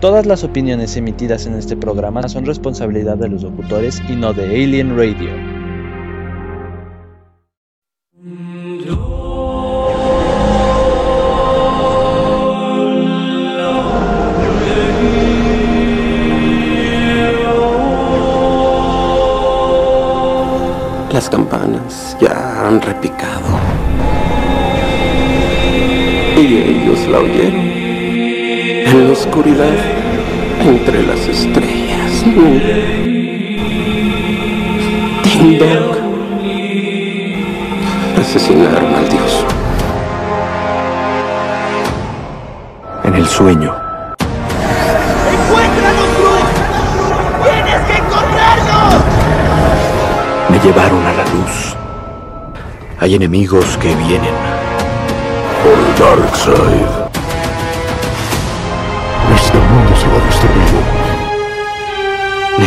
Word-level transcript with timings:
Todas 0.00 0.26
las 0.26 0.44
opiniones 0.44 0.96
emitidas 0.96 1.46
en 1.46 1.54
este 1.54 1.76
programa 1.76 2.28
son 2.28 2.46
responsabilidad 2.46 3.16
de 3.16 3.28
los 3.28 3.42
locutores 3.42 4.00
y 4.08 4.14
no 4.14 4.32
de 4.32 4.44
Alien 4.44 4.96
Radio. 4.96 5.30
Las 21.12 21.28
campanas 21.28 22.16
ya 22.20 22.68
han 22.68 22.80
repicado. 22.80 23.58
Y 26.36 26.56
ellos 26.56 27.08
la 27.08 27.18
oyeron. 27.18 27.67
En 28.90 29.06
la 29.06 29.12
oscuridad, 29.12 29.76
entre 30.60 31.02
las 31.02 31.20
estrellas. 31.28 32.24
Ding 35.24 35.58
dong. 35.58 35.92
Asesinaron 38.18 38.94
al 38.94 39.08
dios. 39.10 39.44
En 43.04 43.14
el 43.14 43.26
sueño. 43.26 43.74
¡Encuéntranos, 45.34 46.08
Bruce! 46.16 46.56
¡Tienes 47.44 47.80
que 47.82 47.92
encontrarnos! 47.98 48.94
Me 50.48 50.58
llevaron 50.60 51.04
a 51.04 51.12
la 51.12 51.24
luz. 51.24 51.76
Hay 53.00 53.14
enemigos 53.16 53.76
que 53.76 53.94
vienen. 53.96 54.34
Por 55.62 55.78
Dark 55.98 56.34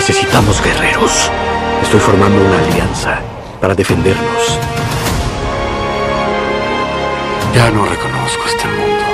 Necesitamos 0.02 0.60
guerreros. 0.64 1.30
Estoy 1.84 2.00
formando 2.00 2.42
una 2.44 2.58
alianza 2.58 3.20
para 3.62 3.76
defendernos. 3.76 4.58
Ya 7.54 7.70
no 7.70 7.86
reconozco 7.86 8.42
este 8.48 8.68
mundo. 8.68 9.06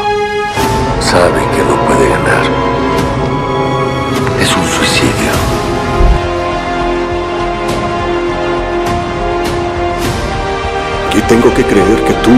Sabe 1.02 1.42
que 1.54 1.64
no 1.66 1.76
puede 1.86 2.08
ganar. 2.08 2.46
Es 4.40 4.56
un 4.56 4.66
suicidio. 4.66 5.32
Y 11.18 11.22
tengo 11.24 11.54
que 11.54 11.66
creer 11.66 12.02
que 12.06 12.14
tú, 12.14 12.32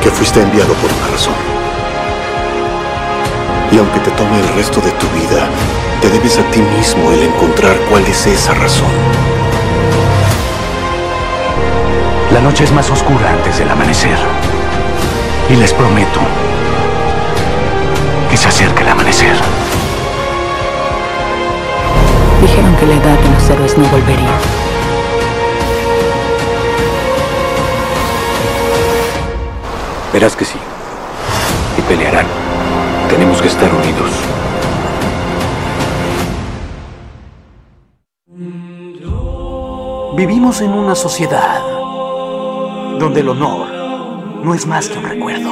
que 0.00 0.08
fuiste 0.08 0.40
enviado 0.40 0.72
por 0.74 0.88
una 0.88 1.08
razón. 1.08 1.34
Y 3.72 3.78
aunque 3.78 3.98
te 3.98 4.10
tome 4.12 4.38
el 4.38 4.48
resto 4.54 4.80
de 4.80 4.92
tu 4.92 5.08
vida, 5.08 5.48
te 6.02 6.10
debes 6.10 6.36
a 6.36 6.42
ti 6.50 6.60
mismo 6.60 7.12
el 7.12 7.22
encontrar 7.22 7.76
cuál 7.88 8.04
es 8.06 8.26
esa 8.26 8.52
razón. 8.54 8.90
La 12.32 12.40
noche 12.40 12.64
es 12.64 12.72
más 12.72 12.90
oscura 12.90 13.30
antes 13.30 13.58
del 13.58 13.70
amanecer. 13.70 14.18
Y 15.48 15.54
les 15.54 15.72
prometo 15.72 16.18
que 18.28 18.36
se 18.36 18.48
acerca 18.48 18.82
el 18.82 18.88
amanecer. 18.88 19.36
Dijeron 22.40 22.74
que 22.76 22.86
la 22.86 22.94
edad 22.94 23.18
de 23.20 23.30
los 23.30 23.50
héroes 23.50 23.78
no 23.78 23.84
volvería. 23.84 24.34
Verás 30.12 30.34
que 30.34 30.44
sí. 30.44 30.58
Y 31.78 31.82
pelearán. 31.82 32.26
Tenemos 33.08 33.40
que 33.40 33.46
estar 33.46 33.72
unidos. 33.72 34.10
Vivimos 40.24 40.60
en 40.60 40.70
una 40.70 40.94
sociedad 40.94 41.60
donde 43.00 43.22
el 43.22 43.28
honor 43.28 43.66
no 44.44 44.54
es 44.54 44.68
más 44.68 44.88
que 44.88 44.96
un 44.96 45.04
recuerdo. 45.04 45.51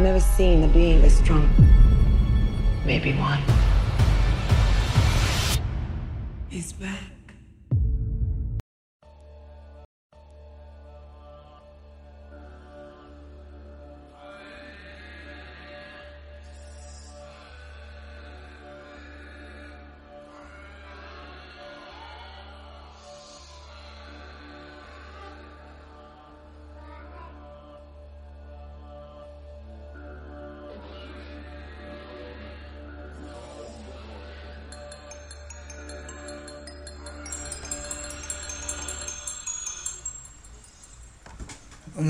Never 0.00 0.20
seen 0.20 0.64
a 0.64 0.68
being 0.68 1.02
this 1.02 1.18
strong. 1.18 1.48
Maybe 2.86 3.12
one. 3.12 3.42
He's 6.48 6.72
back. 6.72 7.09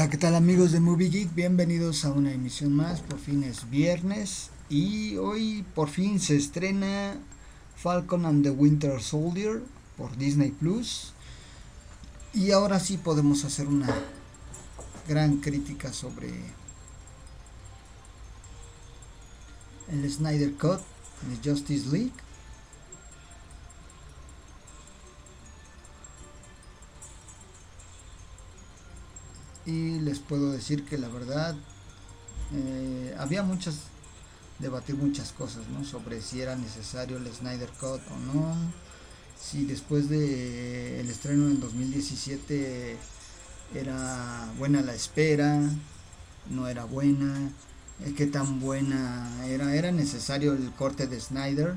Hola, 0.00 0.08
¿qué 0.08 0.16
tal 0.16 0.34
amigos 0.34 0.72
de 0.72 0.80
Movie 0.80 1.10
Geek? 1.10 1.34
Bienvenidos 1.34 2.06
a 2.06 2.10
una 2.10 2.32
emisión 2.32 2.72
más, 2.72 3.02
por 3.02 3.18
fin 3.18 3.44
es 3.44 3.68
viernes 3.68 4.48
y 4.70 5.18
hoy 5.18 5.62
por 5.74 5.90
fin 5.90 6.18
se 6.20 6.36
estrena 6.36 7.18
Falcon 7.76 8.24
and 8.24 8.42
the 8.42 8.48
Winter 8.48 9.02
Soldier 9.02 9.62
por 9.98 10.16
Disney 10.16 10.52
Plus 10.52 11.12
y 12.32 12.50
ahora 12.52 12.80
sí 12.80 12.96
podemos 12.96 13.44
hacer 13.44 13.66
una 13.66 13.94
gran 15.06 15.36
crítica 15.36 15.92
sobre 15.92 16.30
el 19.92 20.10
Snyder 20.10 20.54
Cut 20.54 20.80
de 21.28 21.50
Justice 21.50 21.90
League. 21.90 22.14
Y 29.70 30.00
les 30.00 30.18
puedo 30.18 30.50
decir 30.50 30.84
que 30.84 30.98
la 30.98 31.08
verdad 31.08 31.54
eh, 32.52 33.14
había 33.18 33.42
muchas 33.42 33.76
debatir 34.58 34.96
muchas 34.96 35.32
cosas 35.32 35.62
sobre 35.88 36.20
si 36.20 36.40
era 36.40 36.54
necesario 36.56 37.16
el 37.16 37.26
Snyder 37.32 37.70
Cut 37.80 38.00
o 38.10 38.18
no 38.34 38.54
si 39.40 39.64
después 39.64 40.10
de 40.10 41.00
el 41.00 41.08
estreno 41.08 41.46
en 41.46 41.60
2017 41.60 42.96
era 43.74 44.52
buena 44.58 44.82
la 44.82 44.94
espera 44.94 45.62
no 46.50 46.68
era 46.68 46.84
buena 46.84 47.50
eh, 48.04 48.12
qué 48.16 48.26
tan 48.26 48.60
buena 48.60 49.46
era 49.46 49.74
era 49.74 49.92
necesario 49.92 50.52
el 50.52 50.70
corte 50.72 51.06
de 51.06 51.20
Snyder 51.20 51.74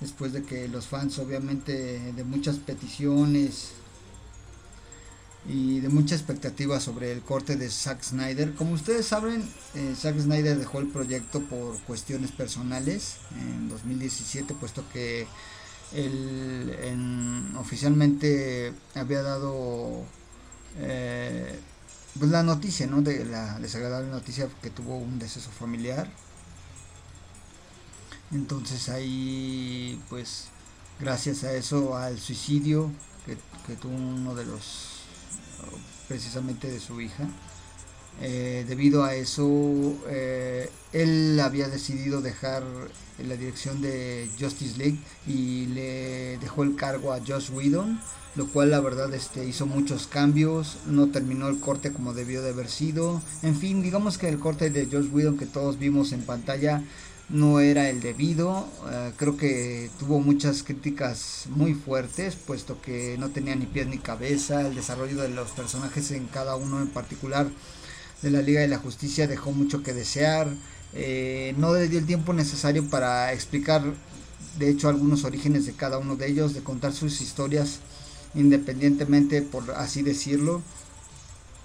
después 0.00 0.32
de 0.32 0.42
que 0.42 0.68
los 0.68 0.86
fans 0.86 1.18
obviamente 1.18 2.12
de 2.12 2.24
muchas 2.24 2.56
peticiones 2.56 3.72
y 5.48 5.80
de 5.80 5.88
mucha 5.88 6.14
expectativa 6.14 6.78
sobre 6.80 7.12
el 7.12 7.22
corte 7.22 7.56
de 7.56 7.70
Zack 7.70 8.02
Snyder. 8.02 8.54
Como 8.54 8.72
ustedes 8.74 9.06
saben, 9.06 9.42
eh, 9.74 9.94
Zack 9.98 10.18
Snyder 10.20 10.58
dejó 10.58 10.78
el 10.80 10.88
proyecto 10.88 11.40
por 11.42 11.78
cuestiones 11.82 12.32
personales 12.32 13.16
en 13.40 13.68
2017, 13.68 14.54
puesto 14.54 14.84
que 14.92 15.26
él 15.94 16.76
en- 16.82 17.56
oficialmente 17.56 18.72
había 18.94 19.22
dado 19.22 20.04
eh, 20.78 21.58
pues 22.18 22.30
la 22.30 22.42
noticia, 22.42 22.86
¿no? 22.86 23.00
De 23.02 23.24
la 23.24 23.58
desagradable 23.58 24.10
noticia 24.10 24.48
que 24.62 24.70
tuvo 24.70 24.98
un 24.98 25.18
deceso 25.18 25.50
familiar. 25.50 26.08
Entonces 28.30 28.88
ahí, 28.88 30.00
pues, 30.10 30.44
gracias 31.00 31.44
a 31.44 31.52
eso, 31.54 31.96
al 31.96 32.18
suicidio 32.18 32.90
que, 33.24 33.36
que 33.66 33.74
tuvo 33.76 33.94
uno 33.96 34.34
de 34.34 34.44
los 34.44 34.97
precisamente 36.08 36.68
de 36.70 36.80
su 36.80 37.00
hija 37.00 37.28
Eh, 38.20 38.64
debido 38.66 39.04
a 39.04 39.14
eso, 39.14 39.46
eh, 40.08 40.68
él 40.92 41.38
había 41.40 41.68
decidido 41.68 42.20
dejar 42.20 42.64
la 43.24 43.36
dirección 43.36 43.80
de 43.80 44.28
Justice 44.38 44.76
League 44.76 44.98
y 45.26 45.66
le 45.66 46.38
dejó 46.38 46.64
el 46.64 46.74
cargo 46.74 47.12
a 47.12 47.20
Josh 47.24 47.50
Whedon, 47.50 48.00
lo 48.34 48.48
cual 48.48 48.70
la 48.70 48.80
verdad 48.80 49.12
este, 49.14 49.44
hizo 49.44 49.66
muchos 49.66 50.06
cambios, 50.08 50.78
no 50.86 51.08
terminó 51.08 51.48
el 51.48 51.60
corte 51.60 51.92
como 51.92 52.12
debió 52.12 52.42
de 52.42 52.50
haber 52.50 52.68
sido. 52.68 53.22
En 53.42 53.56
fin, 53.56 53.82
digamos 53.82 54.18
que 54.18 54.28
el 54.28 54.38
corte 54.38 54.70
de 54.70 54.86
Josh 54.86 55.10
Whedon 55.12 55.38
que 55.38 55.46
todos 55.46 55.78
vimos 55.78 56.12
en 56.12 56.22
pantalla 56.22 56.82
no 57.28 57.60
era 57.60 57.88
el 57.88 58.00
debido. 58.00 58.66
Eh, 58.90 59.12
creo 59.16 59.36
que 59.36 59.90
tuvo 59.98 60.20
muchas 60.20 60.62
críticas 60.62 61.46
muy 61.50 61.74
fuertes, 61.74 62.36
puesto 62.36 62.80
que 62.80 63.16
no 63.18 63.30
tenía 63.30 63.54
ni 63.56 63.66
pies 63.66 63.86
ni 63.86 63.98
cabeza. 63.98 64.66
El 64.66 64.74
desarrollo 64.74 65.20
de 65.22 65.28
los 65.28 65.50
personajes 65.50 66.10
en 66.10 66.26
cada 66.26 66.56
uno 66.56 66.80
en 66.80 66.88
particular 66.88 67.48
de 68.22 68.30
la 68.30 68.42
Liga 68.42 68.60
de 68.60 68.68
la 68.68 68.78
Justicia 68.78 69.26
dejó 69.26 69.52
mucho 69.52 69.82
que 69.82 69.92
desear. 69.92 70.48
Eh, 70.94 71.54
no 71.58 71.74
le 71.74 71.88
dio 71.88 71.98
el 71.98 72.06
tiempo 72.06 72.32
necesario 72.32 72.88
para 72.88 73.32
explicar, 73.32 73.82
de 74.58 74.70
hecho, 74.70 74.88
algunos 74.88 75.24
orígenes 75.24 75.66
de 75.66 75.74
cada 75.74 75.98
uno 75.98 76.16
de 76.16 76.28
ellos, 76.28 76.54
de 76.54 76.62
contar 76.62 76.92
sus 76.92 77.20
historias 77.20 77.80
independientemente, 78.34 79.42
por 79.42 79.70
así 79.72 80.02
decirlo. 80.02 80.62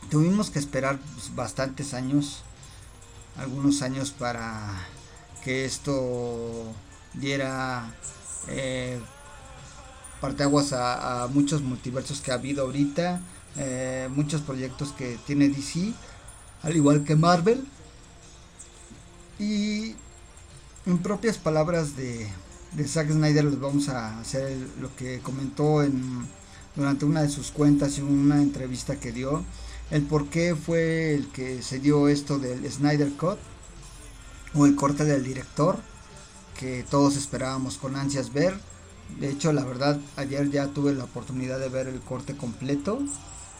Tuvimos 0.10 0.50
que 0.50 0.60
esperar 0.60 1.00
pues, 1.16 1.34
bastantes 1.36 1.94
años, 1.94 2.44
algunos 3.38 3.82
años 3.82 4.12
para 4.12 4.88
que 5.44 5.66
esto 5.66 6.74
diera 7.14 7.94
eh, 8.48 9.00
parteaguas 10.22 10.74
a, 10.74 11.28
muchos 11.34 11.62
multiversos 11.62 12.22
que 12.22 12.32
ha 12.32 12.36
habido 12.36 12.64
ahorita, 12.64 13.22
eh, 13.58 14.10
muchos 14.16 14.42
proyectos 14.42 14.94
que 14.94 15.18
tiene 15.28 15.50
DC, 15.50 15.94
al 16.62 16.76
igual 16.76 17.04
que 17.04 17.16
Marvel. 17.16 17.66
Y 19.38 19.96
en 20.86 20.98
propias 21.00 21.38
palabras 21.38 21.98
de, 21.98 22.28
de 22.74 22.88
Zack 22.88 23.12
Snyder 23.12 23.46
les 23.46 23.60
vamos 23.60 23.90
a 23.90 24.20
hacer 24.20 24.56
lo 24.80 24.96
que 24.96 25.20
comentó 25.20 25.84
en, 25.84 26.26
durante 26.76 27.06
una 27.06 27.22
de 27.22 27.30
sus 27.30 27.52
cuentas 27.52 27.98
y 27.98 28.02
una 28.02 28.42
entrevista 28.42 28.96
que 28.96 29.12
dio, 29.12 29.44
el 29.92 30.04
por 30.04 30.30
qué 30.30 30.56
fue 30.56 31.14
el 31.16 31.28
que 31.28 31.62
se 31.62 31.80
dio 31.80 32.08
esto 32.08 32.40
del 32.40 32.70
Snyder 32.72 33.12
Cut 33.14 33.40
o 34.56 34.66
el 34.66 34.76
corte 34.76 35.06
del 35.06 35.24
director 35.24 35.78
que 36.60 36.86
todos 36.90 37.16
esperábamos 37.16 37.78
con 37.78 37.96
ansias 37.96 38.32
ver. 38.32 38.56
De 39.20 39.30
hecho, 39.30 39.52
la 39.54 39.64
verdad, 39.64 40.00
ayer 40.16 40.50
ya 40.50 40.68
tuve 40.68 40.94
la 40.94 41.04
oportunidad 41.04 41.60
de 41.60 41.70
ver 41.70 41.88
el 41.88 42.00
corte 42.00 42.36
completo 42.36 43.00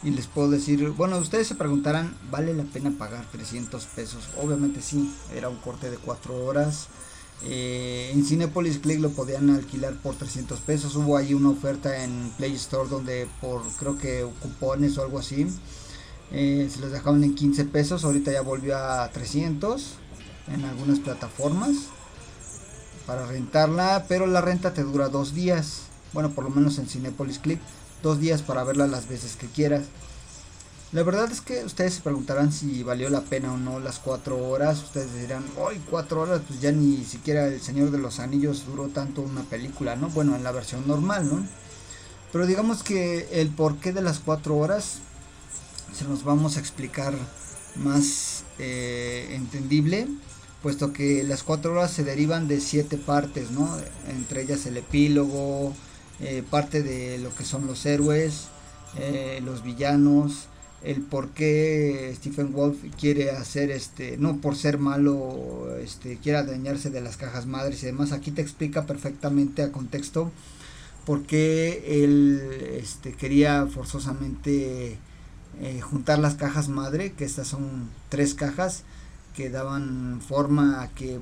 y 0.02 0.10
les 0.10 0.26
puedo 0.26 0.50
decir, 0.50 0.88
bueno, 0.90 1.18
ustedes 1.18 1.46
se 1.46 1.54
preguntarán, 1.54 2.16
¿vale 2.30 2.54
la 2.54 2.64
pena 2.64 2.92
pagar 2.98 3.24
300 3.30 3.84
pesos? 3.86 4.28
Obviamente 4.42 4.82
sí, 4.82 5.12
era 5.34 5.48
un 5.48 5.56
corte 5.56 5.90
de 5.90 5.96
4 5.96 6.44
horas. 6.44 6.88
Eh, 7.42 8.10
en 8.12 8.24
Cinepolis 8.24 8.78
Click 8.78 9.00
lo 9.00 9.10
podían 9.10 9.50
alquilar 9.50 9.94
por 9.94 10.14
300 10.14 10.60
pesos. 10.60 10.96
Hubo 10.96 11.16
ahí 11.16 11.34
una 11.34 11.50
oferta 11.50 12.04
en 12.04 12.32
Play 12.36 12.54
Store 12.54 12.88
donde 12.88 13.28
por 13.40 13.62
creo 13.78 13.98
que 13.98 14.26
cupones 14.40 14.96
o 14.98 15.02
algo 15.02 15.18
así 15.18 15.46
eh, 16.32 16.68
se 16.72 16.80
los 16.80 16.90
dejaban 16.92 17.22
en 17.24 17.34
15 17.34 17.64
pesos. 17.66 18.04
Ahorita 18.04 18.32
ya 18.32 18.42
volvió 18.42 18.76
a 18.76 19.10
300 19.10 19.98
en 20.48 20.64
algunas 20.64 21.00
plataformas 21.00 21.74
para 23.06 23.26
rentarla, 23.26 24.06
pero 24.08 24.26
la 24.26 24.40
renta 24.40 24.74
te 24.74 24.82
dura 24.82 25.08
dos 25.08 25.34
días. 25.34 25.82
Bueno, 26.12 26.30
por 26.30 26.44
lo 26.44 26.50
menos 26.50 26.78
en 26.78 26.86
Cinepolis 26.86 27.38
Click, 27.38 27.60
dos 28.02 28.20
días 28.20 28.42
para 28.42 28.64
verla 28.64 28.86
las 28.86 29.08
veces 29.08 29.36
que 29.36 29.46
quieras. 29.46 29.84
La 30.92 31.02
verdad 31.02 31.30
es 31.32 31.40
que 31.40 31.64
ustedes 31.64 31.94
se 31.94 32.02
preguntarán 32.02 32.52
si 32.52 32.84
valió 32.84 33.10
la 33.10 33.22
pena 33.22 33.52
o 33.52 33.56
no 33.56 33.80
las 33.80 33.98
cuatro 33.98 34.38
horas. 34.48 34.80
Ustedes 34.80 35.12
dirán, 35.14 35.44
hoy 35.58 35.80
cuatro 35.90 36.20
horas, 36.20 36.42
pues 36.46 36.60
ya 36.60 36.70
ni 36.70 37.04
siquiera 37.04 37.48
El 37.48 37.60
Señor 37.60 37.90
de 37.90 37.98
los 37.98 38.20
Anillos 38.20 38.64
duró 38.64 38.86
tanto 38.88 39.20
una 39.20 39.42
película, 39.42 39.96
¿no? 39.96 40.08
Bueno, 40.10 40.36
en 40.36 40.44
la 40.44 40.52
versión 40.52 40.86
normal, 40.86 41.28
¿no? 41.28 41.44
Pero 42.32 42.46
digamos 42.46 42.84
que 42.84 43.28
el 43.32 43.48
porqué 43.48 43.92
de 43.92 44.02
las 44.02 44.20
cuatro 44.20 44.56
horas 44.56 44.98
se 45.92 46.04
nos 46.04 46.22
vamos 46.22 46.56
a 46.56 46.60
explicar 46.60 47.14
más 47.76 48.44
eh, 48.60 49.30
entendible 49.32 50.06
puesto 50.64 50.94
que 50.94 51.22
las 51.24 51.42
cuatro 51.42 51.72
horas 51.72 51.90
se 51.90 52.04
derivan 52.04 52.48
de 52.48 52.58
siete 52.58 52.96
partes, 52.96 53.50
¿no? 53.50 53.68
Entre 54.08 54.40
ellas 54.40 54.64
el 54.64 54.78
epílogo, 54.78 55.74
eh, 56.20 56.42
parte 56.48 56.82
de 56.82 57.18
lo 57.18 57.34
que 57.34 57.44
son 57.44 57.66
los 57.66 57.84
héroes, 57.84 58.46
eh, 58.96 59.42
los 59.44 59.62
villanos, 59.62 60.48
el 60.82 61.02
por 61.02 61.28
qué 61.32 62.10
Stephen 62.16 62.54
Wolf 62.54 62.78
quiere 62.98 63.32
hacer 63.32 63.70
este, 63.70 64.16
no 64.16 64.38
por 64.38 64.56
ser 64.56 64.78
malo, 64.78 65.68
este, 65.82 66.16
quiere 66.16 66.38
adueñarse 66.38 66.88
de 66.88 67.02
las 67.02 67.18
cajas 67.18 67.44
madres 67.44 67.82
y 67.82 67.86
demás. 67.86 68.12
Aquí 68.12 68.30
te 68.30 68.40
explica 68.40 68.86
perfectamente 68.86 69.62
a 69.62 69.70
contexto 69.70 70.32
por 71.04 71.24
qué 71.24 72.04
él 72.04 72.40
este, 72.80 73.12
quería 73.12 73.66
forzosamente 73.66 74.96
eh, 75.60 75.80
juntar 75.82 76.20
las 76.20 76.36
cajas 76.36 76.70
madre, 76.70 77.12
que 77.12 77.26
estas 77.26 77.48
son 77.48 77.90
tres 78.08 78.32
cajas 78.32 78.84
que 79.34 79.50
daban 79.50 80.20
forma 80.20 80.82
a 80.82 80.88
que 80.88 81.20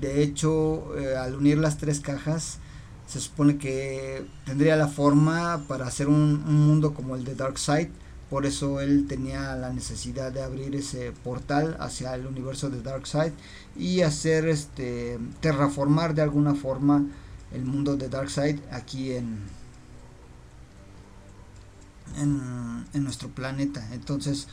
de 0.00 0.22
hecho 0.22 0.96
eh, 0.98 1.16
al 1.16 1.34
unir 1.34 1.58
las 1.58 1.78
tres 1.78 2.00
cajas 2.00 2.58
se 3.06 3.20
supone 3.20 3.58
que 3.58 4.24
tendría 4.44 4.76
la 4.76 4.88
forma 4.88 5.64
para 5.66 5.86
hacer 5.86 6.08
un, 6.08 6.44
mundo 6.44 6.94
como 6.94 7.16
el 7.16 7.24
de 7.24 7.34
Darkseid 7.34 7.88
por 8.28 8.46
eso 8.46 8.80
él 8.80 9.06
tenía 9.08 9.56
la 9.56 9.72
necesidad 9.72 10.30
de 10.30 10.42
abrir 10.42 10.76
ese 10.76 11.12
portal 11.24 11.76
hacia 11.80 12.14
el 12.14 12.26
universo 12.26 12.70
de 12.70 12.80
Darkseid 12.80 13.32
y 13.76 14.02
hacer 14.02 14.48
este 14.48 15.18
terraformar 15.40 16.14
de 16.14 16.22
alguna 16.22 16.54
forma 16.54 17.04
el 17.52 17.64
mundo 17.64 17.96
de 17.96 18.08
Darkseid 18.08 18.60
aquí 18.70 19.12
en, 19.14 19.40
en, 22.16 22.84
en 22.92 23.02
nuestro 23.02 23.28
planeta. 23.30 23.84
Entonces 23.92 24.46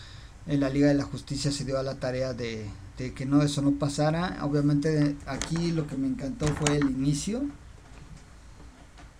en 0.47 0.61
la 0.61 0.69
Liga 0.69 0.87
de 0.87 0.95
la 0.95 1.03
Justicia 1.03 1.51
se 1.51 1.65
dio 1.65 1.77
a 1.77 1.83
la 1.83 1.99
tarea 1.99 2.33
de, 2.33 2.65
que 2.97 3.25
no 3.25 3.41
eso 3.41 3.61
no 3.61 3.73
pasara. 3.73 4.39
Obviamente 4.43 5.15
aquí 5.25 5.71
lo 5.71 5.87
que 5.87 5.97
me 5.97 6.07
encantó 6.07 6.47
fue 6.47 6.77
el 6.77 6.89
inicio. 6.89 7.43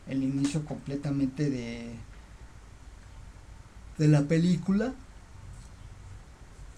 El 0.08 0.24
inicio 0.24 0.66
completamente 0.66 1.50
de 1.50 1.96
de 3.98 4.08
la 4.08 4.24
película. 4.24 4.94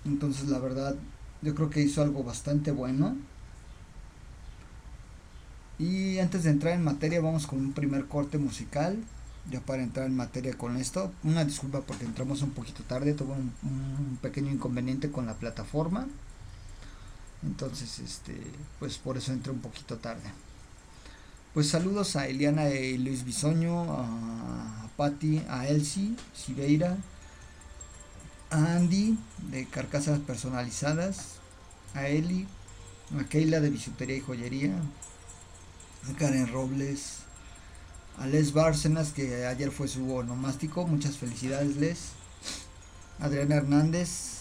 Entonces 0.05 0.49
la 0.49 0.59
verdad 0.59 0.95
yo 1.41 1.55
creo 1.55 1.69
que 1.69 1.81
hizo 1.81 2.01
algo 2.01 2.23
bastante 2.23 2.71
bueno. 2.71 3.15
Y 5.77 6.19
antes 6.19 6.43
de 6.43 6.49
entrar 6.49 6.73
en 6.73 6.83
materia 6.83 7.21
vamos 7.21 7.47
con 7.47 7.59
un 7.59 7.73
primer 7.73 8.05
corte 8.05 8.37
musical 8.37 8.97
ya 9.49 9.61
para 9.61 9.81
entrar 9.81 10.05
en 10.05 10.15
materia 10.15 10.53
con 10.57 10.77
esto. 10.77 11.11
Una 11.23 11.45
disculpa 11.45 11.81
porque 11.81 12.05
entramos 12.05 12.41
un 12.41 12.51
poquito 12.51 12.83
tarde, 12.83 13.13
tuve 13.13 13.33
un, 13.33 14.17
pequeño 14.21 14.51
inconveniente 14.51 15.11
con 15.11 15.25
la 15.25 15.35
plataforma. 15.35 16.07
Entonces, 17.43 17.99
este, 17.99 18.35
pues 18.79 18.97
por 18.97 19.17
eso 19.17 19.31
entré 19.31 19.51
un 19.51 19.59
poquito 19.59 19.97
tarde. 19.97 20.29
Pues 21.53 21.69
saludos 21.69 22.15
a 22.15 22.27
Eliana 22.27 22.69
y 22.69 22.97
Luis 22.97 23.23
Bisoño, 23.23 23.91
a 23.91 24.89
Patti, 24.97 25.43
a 25.49 25.67
Elsie, 25.67 26.15
Siveira, 26.33 26.97
a 28.51 28.75
Andy 28.75 29.17
de 29.51 29.65
Carcasas 29.65 30.19
Personalizadas, 30.19 31.35
a 31.93 32.07
Eli, 32.07 32.47
a 33.19 33.23
Keila 33.23 33.61
de 33.61 33.69
Bisutería 33.69 34.17
y 34.17 34.21
Joyería, 34.21 34.75
a 36.07 36.17
Karen 36.17 36.47
Robles, 36.49 37.19
a 38.17 38.27
Les 38.27 38.53
Bárcenas, 38.53 39.11
que 39.13 39.45
ayer 39.45 39.71
fue 39.71 39.87
su 39.87 40.13
onomástico. 40.13 40.85
Muchas 40.85 41.17
felicidades, 41.17 41.77
Les. 41.77 42.09
Adriana 43.19 43.55
Hernández. 43.55 44.38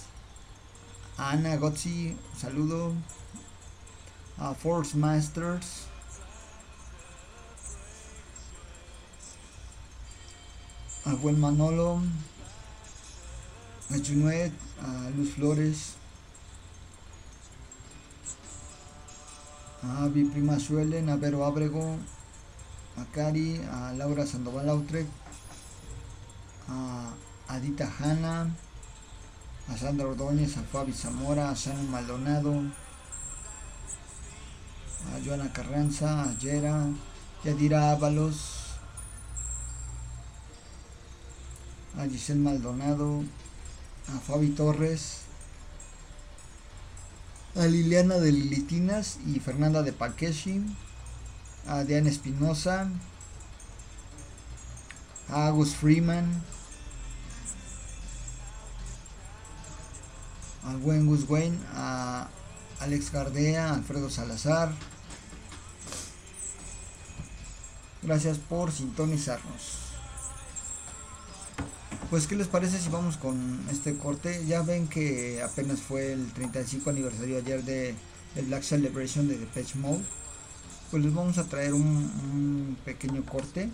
Ana 1.18 1.56
Gotzi, 1.56 2.16
saludo. 2.36 2.94
A 4.38 4.54
Force 4.54 4.96
Masters. 4.96 5.88
A 11.04 11.16
buen 11.16 11.40
Manolo. 11.40 12.00
A 13.90 13.98
Junuet, 13.98 14.52
a 14.80 15.10
Luz 15.16 15.34
Flores. 15.34 15.96
A 19.82 20.08
mi 20.08 20.24
prima 20.24 20.60
Suelen, 20.60 21.08
a 21.08 21.16
Vero 21.16 21.44
Abrego, 21.44 21.96
a 22.96 23.04
Cari, 23.12 23.60
a 23.72 23.92
Laura 23.92 24.26
Sandoval 24.26 24.68
Autre, 24.70 25.06
a 26.68 27.14
Adita 27.48 27.88
Hanna, 27.98 28.54
a 29.68 29.76
Sandra 29.76 30.08
Ordóñez, 30.08 30.56
a 30.56 30.62
Fabi 30.62 30.92
Zamora, 30.92 31.50
a 31.50 31.56
Sam 31.56 31.90
Maldonado, 31.90 32.54
a 35.12 35.20
Joana 35.20 35.52
Carranza, 35.52 36.24
a 36.24 36.38
Yera, 36.38 36.88
Yadira 37.44 37.92
Ábalos, 37.92 38.78
a 41.98 42.08
Giselle 42.08 42.40
Maldonado, 42.40 43.22
a 44.08 44.18
Fabi 44.20 44.48
Torres, 44.50 45.22
a 47.54 47.66
Liliana 47.66 48.16
de 48.18 48.32
Lilitinas 48.32 49.18
y 49.26 49.38
Fernanda 49.40 49.82
de 49.82 49.92
Pakeshi, 49.92 50.64
a 51.66 51.84
Diana 51.84 52.08
Espinosa, 52.08 52.88
a 55.28 55.48
Agus 55.48 55.74
Freeman, 55.74 56.42
a 60.68 60.76
buen 60.76 61.06
Gus 61.06 61.24
Wayne, 61.28 61.56
a 61.74 62.28
Alex 62.80 63.10
Gardea, 63.10 63.70
a 63.70 63.74
Alfredo 63.74 64.10
Salazar. 64.10 64.70
Gracias 68.02 68.38
por 68.38 68.70
sintonizarnos. 68.70 69.78
Pues, 72.10 72.26
¿qué 72.26 72.36
les 72.36 72.48
parece 72.48 72.78
si 72.78 72.88
vamos 72.90 73.16
con 73.16 73.64
este 73.70 73.96
corte? 73.96 74.44
Ya 74.46 74.62
ven 74.62 74.88
que 74.88 75.42
apenas 75.42 75.80
fue 75.80 76.12
el 76.12 76.32
35 76.32 76.90
aniversario 76.90 77.38
ayer 77.38 77.64
de 77.64 77.94
el 78.36 78.46
Black 78.46 78.62
Celebration 78.62 79.26
de 79.28 79.38
Depeche 79.38 79.78
Mode. 79.78 80.04
Pues 80.90 81.02
les 81.02 81.14
vamos 81.14 81.38
a 81.38 81.44
traer 81.44 81.74
un 81.74 82.76
pequeño 82.84 83.24
corte. 83.24 83.70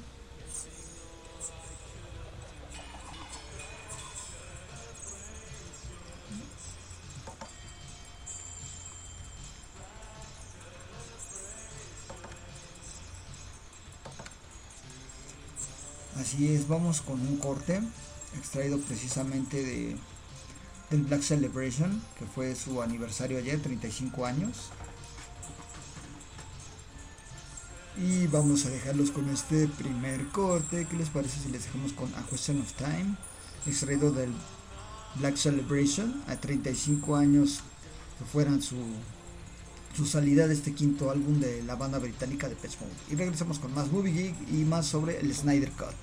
Así 16.34 16.52
es, 16.52 16.66
vamos 16.66 17.00
con 17.00 17.20
un 17.20 17.36
corte 17.36 17.80
extraído 18.36 18.80
precisamente 18.80 19.62
de 19.62 19.96
del 20.90 21.02
Black 21.02 21.22
Celebration, 21.22 22.02
que 22.18 22.26
fue 22.26 22.56
su 22.56 22.82
aniversario 22.82 23.38
ayer, 23.38 23.62
35 23.62 24.26
años. 24.26 24.70
Y 27.96 28.26
vamos 28.26 28.66
a 28.66 28.70
dejarlos 28.70 29.12
con 29.12 29.28
este 29.28 29.68
primer 29.68 30.26
corte. 30.30 30.88
¿Qué 30.90 30.96
les 30.96 31.08
parece 31.08 31.38
si 31.40 31.50
les 31.50 31.66
dejamos 31.66 31.92
con 31.92 32.12
A 32.16 32.26
Question 32.28 32.60
of 32.60 32.72
Time? 32.72 33.14
Extraído 33.68 34.10
del 34.10 34.32
Black 35.14 35.36
Celebration, 35.36 36.20
a 36.26 36.34
35 36.34 37.14
años 37.14 37.60
que 38.18 38.24
fueran 38.24 38.60
su, 38.60 38.82
su 39.96 40.04
salida 40.04 40.48
de 40.48 40.54
este 40.54 40.74
quinto 40.74 41.12
álbum 41.12 41.38
de 41.38 41.62
la 41.62 41.76
banda 41.76 42.00
británica 42.00 42.48
de 42.48 42.56
Pet 42.56 42.72
Mode. 42.80 42.92
Y 43.12 43.14
regresamos 43.14 43.60
con 43.60 43.72
más 43.72 43.92
Movie 43.92 44.12
Geek 44.12 44.34
y 44.52 44.64
más 44.64 44.86
sobre 44.86 45.20
el 45.20 45.32
Snyder 45.32 45.70
Cut. 45.70 45.94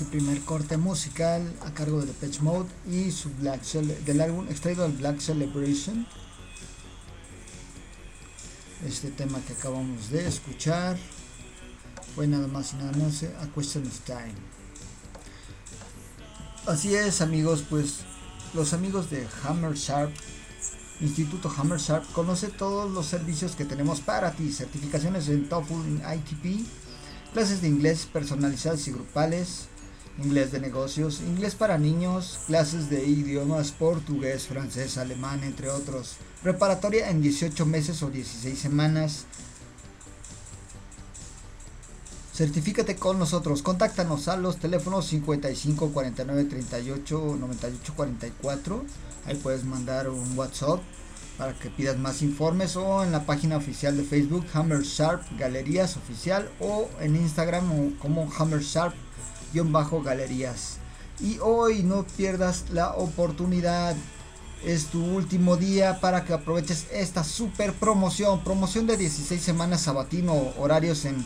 Este 0.00 0.12
primer 0.12 0.40
corte 0.46 0.78
musical 0.78 1.42
a 1.60 1.74
cargo 1.74 2.00
de 2.00 2.06
Depeche 2.06 2.40
Mode 2.40 2.70
y 2.90 3.10
su 3.10 3.28
Black 3.34 3.60
del 3.60 4.22
álbum 4.22 4.46
extraído 4.48 4.84
del 4.84 4.96
Black 4.96 5.20
Celebration. 5.20 6.06
Este 8.86 9.10
tema 9.10 9.38
que 9.46 9.52
acabamos 9.52 10.08
de 10.08 10.26
escuchar 10.26 10.96
fue 12.14 12.26
nada 12.26 12.46
más 12.46 12.72
y 12.72 12.76
nada 12.76 12.92
menos 12.92 13.22
eh, 13.22 13.30
A 13.42 13.46
Question 13.48 13.86
of 13.86 14.00
Time. 14.00 14.32
Así 16.64 16.94
es 16.94 17.20
amigos, 17.20 17.62
pues 17.68 17.96
los 18.54 18.72
amigos 18.72 19.10
de 19.10 19.28
Hammer 19.44 19.74
Sharp, 19.74 20.14
Instituto 21.02 21.52
Hammer 21.54 21.78
Sharp, 21.78 22.10
conoce 22.12 22.48
todos 22.48 22.90
los 22.90 23.04
servicios 23.04 23.54
que 23.54 23.66
tenemos 23.66 24.00
para 24.00 24.32
ti, 24.32 24.50
certificaciones 24.50 25.28
en 25.28 25.46
TOEFL, 25.46 26.00
ITP, 26.14 26.66
clases 27.34 27.60
de 27.60 27.68
inglés 27.68 28.08
personalizadas 28.10 28.88
y 28.88 28.92
grupales, 28.92 29.68
inglés 30.18 30.52
de 30.52 30.60
negocios, 30.60 31.20
inglés 31.20 31.54
para 31.54 31.78
niños, 31.78 32.40
clases 32.46 32.90
de 32.90 33.06
idiomas 33.06 33.72
portugués, 33.72 34.46
francés, 34.46 34.98
alemán, 34.98 35.42
entre 35.44 35.68
otros. 35.68 36.16
Preparatoria 36.42 37.10
en 37.10 37.22
18 37.22 37.66
meses 37.66 38.02
o 38.02 38.10
16 38.10 38.58
semanas. 38.58 39.26
Certifícate 42.32 42.96
con 42.96 43.18
nosotros. 43.18 43.62
Contáctanos 43.62 44.28
a 44.28 44.36
los 44.36 44.56
teléfonos 44.58 45.06
55 45.06 45.92
49 45.92 46.44
38 46.44 47.36
98 47.38 47.94
44. 47.94 48.84
Ahí 49.26 49.36
puedes 49.36 49.64
mandar 49.64 50.08
un 50.08 50.38
WhatsApp 50.38 50.80
para 51.36 51.54
que 51.54 51.70
pidas 51.70 51.98
más 51.98 52.22
informes 52.22 52.76
o 52.76 53.02
en 53.02 53.12
la 53.12 53.24
página 53.24 53.56
oficial 53.56 53.96
de 53.96 54.04
Facebook 54.04 54.46
Hammer 54.52 54.82
Sharp 54.82 55.22
Galerías 55.38 55.96
Oficial 55.96 56.50
o 56.60 56.88
en 57.00 57.16
Instagram 57.16 57.92
como 57.96 58.30
Hammer 58.38 58.60
Sharp 58.60 58.94
galerías. 60.04 60.78
Y 61.20 61.38
hoy 61.40 61.82
no 61.82 62.04
pierdas 62.16 62.64
la 62.70 62.94
oportunidad. 62.94 63.94
Es 64.64 64.86
tu 64.86 65.02
último 65.02 65.56
día 65.56 66.00
para 66.00 66.24
que 66.24 66.32
aproveches 66.32 66.86
esta 66.92 67.24
super 67.24 67.72
promoción. 67.72 68.42
Promoción 68.44 68.86
de 68.86 68.96
16 68.96 69.40
semanas 69.40 69.82
sabatino, 69.82 70.34
horarios 70.58 71.04
en 71.04 71.24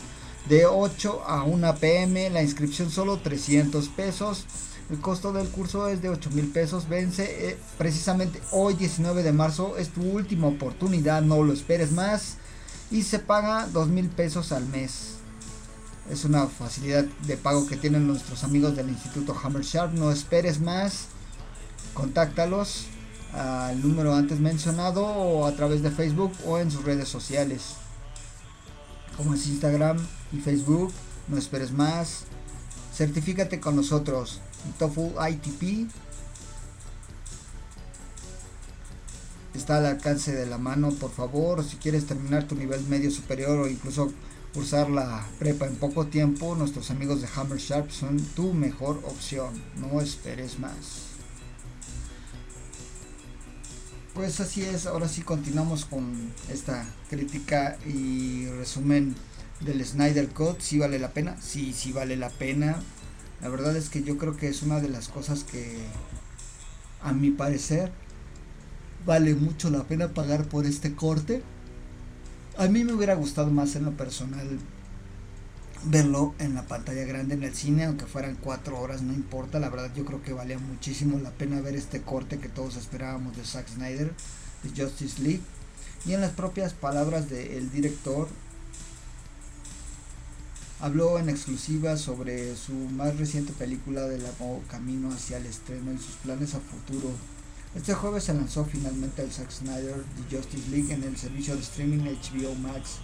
de 0.49 0.65
8 0.65 1.23
a 1.25 1.43
1 1.43 1.75
pm. 1.75 2.29
La 2.29 2.41
inscripción 2.41 2.91
solo 2.91 3.17
300 3.17 3.87
pesos. 3.89 4.45
El 4.89 4.99
costo 4.99 5.33
del 5.33 5.47
curso 5.49 5.87
es 5.87 6.01
de 6.01 6.09
8 6.09 6.29
mil 6.31 6.47
pesos. 6.47 6.87
Vence 6.87 7.49
eh, 7.49 7.57
precisamente 7.77 8.39
hoy 8.51 8.75
19 8.75 9.23
de 9.23 9.31
marzo. 9.31 9.77
Es 9.77 9.89
tu 9.89 10.01
última 10.01 10.47
oportunidad. 10.47 11.21
No 11.21 11.43
lo 11.43 11.53
esperes 11.53 11.91
más. 11.91 12.37
Y 12.91 13.03
se 13.03 13.19
paga 13.19 13.67
2 13.67 13.87
mil 13.87 14.09
pesos 14.09 14.51
al 14.51 14.65
mes. 14.67 15.14
Es 16.09 16.23
una 16.23 16.45
facilidad 16.47 17.03
de 17.03 17.35
pago 17.35 17.65
que 17.65 17.77
tienen 17.77 18.05
nuestros 18.05 18.43
amigos 18.43 18.75
del 18.75 18.89
Instituto 18.89 19.35
Hammer 19.41 19.63
Sharp. 19.63 19.93
No 19.93 20.11
esperes 20.11 20.59
más. 20.59 21.07
Contáctalos 21.93 22.85
al 23.33 23.81
número 23.81 24.13
antes 24.13 24.39
mencionado 24.39 25.03
o 25.05 25.45
a 25.45 25.55
través 25.55 25.81
de 25.81 25.89
Facebook 25.91 26.31
o 26.45 26.59
en 26.59 26.69
sus 26.69 26.85
redes 26.85 27.09
sociales. 27.09 27.73
Como 29.17 29.33
es 29.33 29.47
Instagram 29.47 29.97
y 30.31 30.39
Facebook. 30.39 30.93
No 31.27 31.37
esperes 31.37 31.71
más. 31.71 32.25
Certifícate 32.93 33.59
con 33.59 33.75
nosotros. 33.75 34.41
TOEFL 34.77 35.17
ITP 35.31 35.89
está 39.55 39.77
al 39.77 39.85
alcance 39.87 40.33
de 40.33 40.45
la 40.45 40.57
mano, 40.59 40.91
por 40.91 41.11
favor. 41.11 41.63
Si 41.63 41.77
quieres 41.77 42.05
terminar 42.05 42.47
tu 42.47 42.55
nivel 42.55 42.83
medio 42.85 43.09
superior 43.09 43.57
o 43.57 43.67
incluso 43.67 44.11
cursar 44.55 44.89
la 44.89 45.27
prepa 45.37 45.65
en 45.65 45.75
poco 45.75 46.07
tiempo, 46.07 46.55
nuestros 46.55 46.89
amigos 46.89 47.21
de 47.21 47.27
Hammer 47.35 47.57
Sharp 47.57 47.91
son 47.91 48.17
tu 48.21 48.53
mejor 48.53 49.01
opción. 49.03 49.51
No 49.75 49.99
esperes 49.99 50.59
más. 50.59 51.09
Pues 54.13 54.39
así 54.39 54.63
es, 54.63 54.85
ahora 54.85 55.09
sí 55.09 55.23
continuamos 55.23 55.83
con 55.83 56.31
esta 56.49 56.87
crítica 57.09 57.77
y 57.85 58.45
resumen 58.45 59.13
del 59.59 59.85
Snyder 59.85 60.29
Cut. 60.29 60.61
Si 60.61 60.79
vale 60.79 60.99
la 60.99 61.11
pena, 61.11 61.35
sí, 61.41 61.73
sí 61.73 61.91
vale 61.91 62.15
la 62.15 62.29
pena. 62.29 62.81
La 63.41 63.49
verdad 63.49 63.75
es 63.75 63.89
que 63.89 64.03
yo 64.03 64.17
creo 64.17 64.37
que 64.37 64.47
es 64.47 64.63
una 64.63 64.79
de 64.79 64.87
las 64.87 65.09
cosas 65.09 65.43
que, 65.43 65.79
a 67.01 67.11
mi 67.11 67.29
parecer, 67.29 67.91
vale 69.05 69.35
mucho 69.35 69.69
la 69.69 69.83
pena 69.83 70.13
pagar 70.13 70.45
por 70.45 70.65
este 70.65 70.95
corte. 70.95 71.43
A 72.57 72.67
mí 72.67 72.85
me 72.85 72.93
hubiera 72.93 73.15
gustado 73.15 73.51
más 73.51 73.75
en 73.75 73.83
lo 73.83 73.91
personal 73.91 74.59
verlo 75.83 76.33
en 76.39 76.55
la 76.55 76.63
pantalla 76.63 77.03
grande 77.03 77.35
en 77.35 77.43
el 77.43 77.53
cine, 77.53 77.83
aunque 77.85 78.05
fueran 78.05 78.37
cuatro 78.39 78.79
horas, 78.79 79.01
no 79.01 79.13
importa. 79.13 79.59
La 79.59 79.69
verdad, 79.69 79.91
yo 79.93 80.05
creo 80.05 80.23
que 80.23 80.31
valía 80.31 80.57
muchísimo 80.57 81.19
la 81.19 81.31
pena 81.31 81.59
ver 81.59 81.75
este 81.75 82.01
corte 82.01 82.39
que 82.39 82.47
todos 82.49 82.77
esperábamos 82.77 83.35
de 83.35 83.43
Zack 83.43 83.67
Snyder, 83.67 84.13
de 84.63 84.83
Justice 84.83 85.21
League. 85.21 85.41
Y 86.05 86.13
en 86.13 86.21
las 86.21 86.31
propias 86.31 86.73
palabras 86.73 87.29
del 87.29 87.69
director, 87.71 88.29
habló 90.79 91.19
en 91.19 91.29
exclusiva 91.29 91.97
sobre 91.97 92.55
su 92.55 92.73
más 92.73 93.17
reciente 93.17 93.53
película 93.53 94.07
de 94.07 94.19
la 94.19 94.29
camino 94.69 95.11
hacia 95.11 95.37
el 95.37 95.45
estreno 95.45 95.91
y 95.91 95.97
sus 95.97 96.15
planes 96.15 96.53
a 96.55 96.59
futuro. 96.59 97.11
Este 97.75 97.93
jueves 97.93 98.23
se 98.23 98.33
lanzó 98.33 98.63
finalmente 98.63 99.21
el 99.21 99.31
Zack 99.31 99.51
Snyder 99.51 100.05
The 100.29 100.37
Justice 100.37 100.69
League 100.69 100.93
en 100.93 101.03
el 101.03 101.17
servicio 101.17 101.55
de 101.55 101.61
streaming 101.61 102.05
HBO 102.05 102.55
Max 102.55 102.99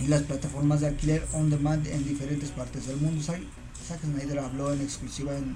y 0.00 0.08
las 0.08 0.22
plataformas 0.22 0.80
de 0.80 0.88
alquiler 0.88 1.24
on 1.34 1.50
demand 1.50 1.86
en 1.86 2.04
diferentes 2.04 2.50
partes 2.50 2.88
del 2.88 2.96
mundo. 2.96 3.22
Zack, 3.22 3.40
Snyder 4.00 4.40
habló 4.40 4.72
en 4.72 4.80
exclusiva 4.80 5.36
en, 5.36 5.54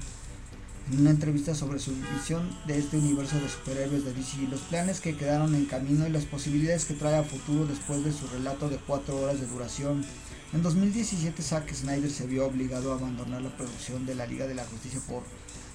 una 0.96 1.10
entrevista 1.10 1.56
sobre 1.56 1.80
su 1.80 1.92
visión 2.14 2.48
de 2.66 2.78
este 2.78 2.96
universo 2.96 3.38
de 3.40 3.48
superhéroes 3.48 4.04
de 4.04 4.12
DC, 4.14 4.48
los 4.48 4.60
planes 4.60 5.00
que 5.00 5.16
quedaron 5.16 5.56
en 5.56 5.66
camino 5.66 6.06
y 6.06 6.10
las 6.10 6.24
posibilidades 6.24 6.84
que 6.84 6.94
trae 6.94 7.16
a 7.16 7.24
futuro 7.24 7.66
después 7.66 8.04
de 8.04 8.12
su 8.12 8.28
relato 8.28 8.70
de 8.70 8.78
4 8.78 9.16
horas 9.16 9.40
de 9.40 9.46
duración. 9.48 10.04
En 10.52 10.62
2017 10.62 11.42
Zack 11.42 11.74
Snyder 11.74 12.10
se 12.10 12.26
vio 12.26 12.46
obligado 12.46 12.92
a 12.92 12.94
abandonar 12.94 13.42
la 13.42 13.54
producción 13.56 14.06
de 14.06 14.14
la 14.14 14.26
Liga 14.26 14.46
de 14.46 14.54
la 14.54 14.64
Justicia 14.64 15.00
por 15.08 15.24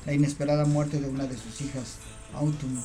la 0.06 0.14
inesperada 0.14 0.66
muerte 0.66 1.00
de 1.00 1.10
una 1.10 1.28
de 1.28 1.38
sus 1.38 1.62
hijas, 1.62 1.98
Autumn. 2.34 2.82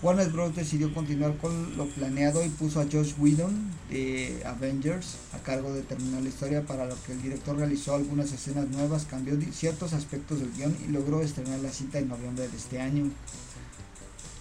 Warner 0.00 0.30
Bros. 0.30 0.54
decidió 0.54 0.94
continuar 0.94 1.36
con 1.38 1.76
lo 1.76 1.86
planeado 1.88 2.44
y 2.44 2.48
puso 2.50 2.80
a 2.80 2.84
Josh 2.84 3.14
Whedon 3.18 3.72
de 3.90 4.40
Avengers 4.46 5.16
a 5.32 5.38
cargo 5.38 5.74
de 5.74 5.82
terminar 5.82 6.22
la 6.22 6.28
historia 6.28 6.64
para 6.64 6.86
lo 6.86 6.94
que 7.02 7.12
el 7.12 7.22
director 7.22 7.56
realizó 7.56 7.96
algunas 7.96 8.30
escenas 8.30 8.68
nuevas, 8.68 9.06
cambió 9.06 9.36
ciertos 9.50 9.94
aspectos 9.94 10.38
del 10.38 10.52
guion 10.52 10.76
y 10.86 10.92
logró 10.92 11.20
estrenar 11.20 11.58
la 11.60 11.72
cinta 11.72 11.98
en 11.98 12.08
noviembre 12.08 12.46
de 12.46 12.56
este 12.56 12.80
año. 12.80 13.10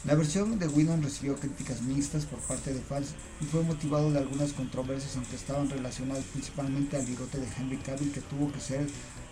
La 0.06 0.14
versión 0.14 0.60
de 0.60 0.68
Whedon 0.68 1.02
recibió 1.02 1.36
críticas 1.36 1.82
mixtas 1.82 2.26
por 2.26 2.40
parte 2.40 2.72
de 2.72 2.80
fans 2.80 3.16
y 3.42 3.46
fue 3.46 3.64
motivado 3.64 4.12
de 4.12 4.20
algunas 4.20 4.54
controversias 4.54 5.16
aunque 5.16 5.36
estaban 5.36 5.72
relacionadas 5.72 6.24
principalmente 6.26 6.98
al 6.98 7.06
bigote 7.08 7.40
de 7.40 7.48
Henry 7.58 7.78
Cavill 7.78 8.12
que 8.12 8.22
tuvo 8.22 8.52
que 8.52 8.60
ser 8.60 8.88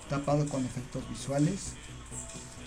tapado 0.09 0.47
con 0.47 0.65
efectos 0.65 1.07
visuales. 1.07 1.73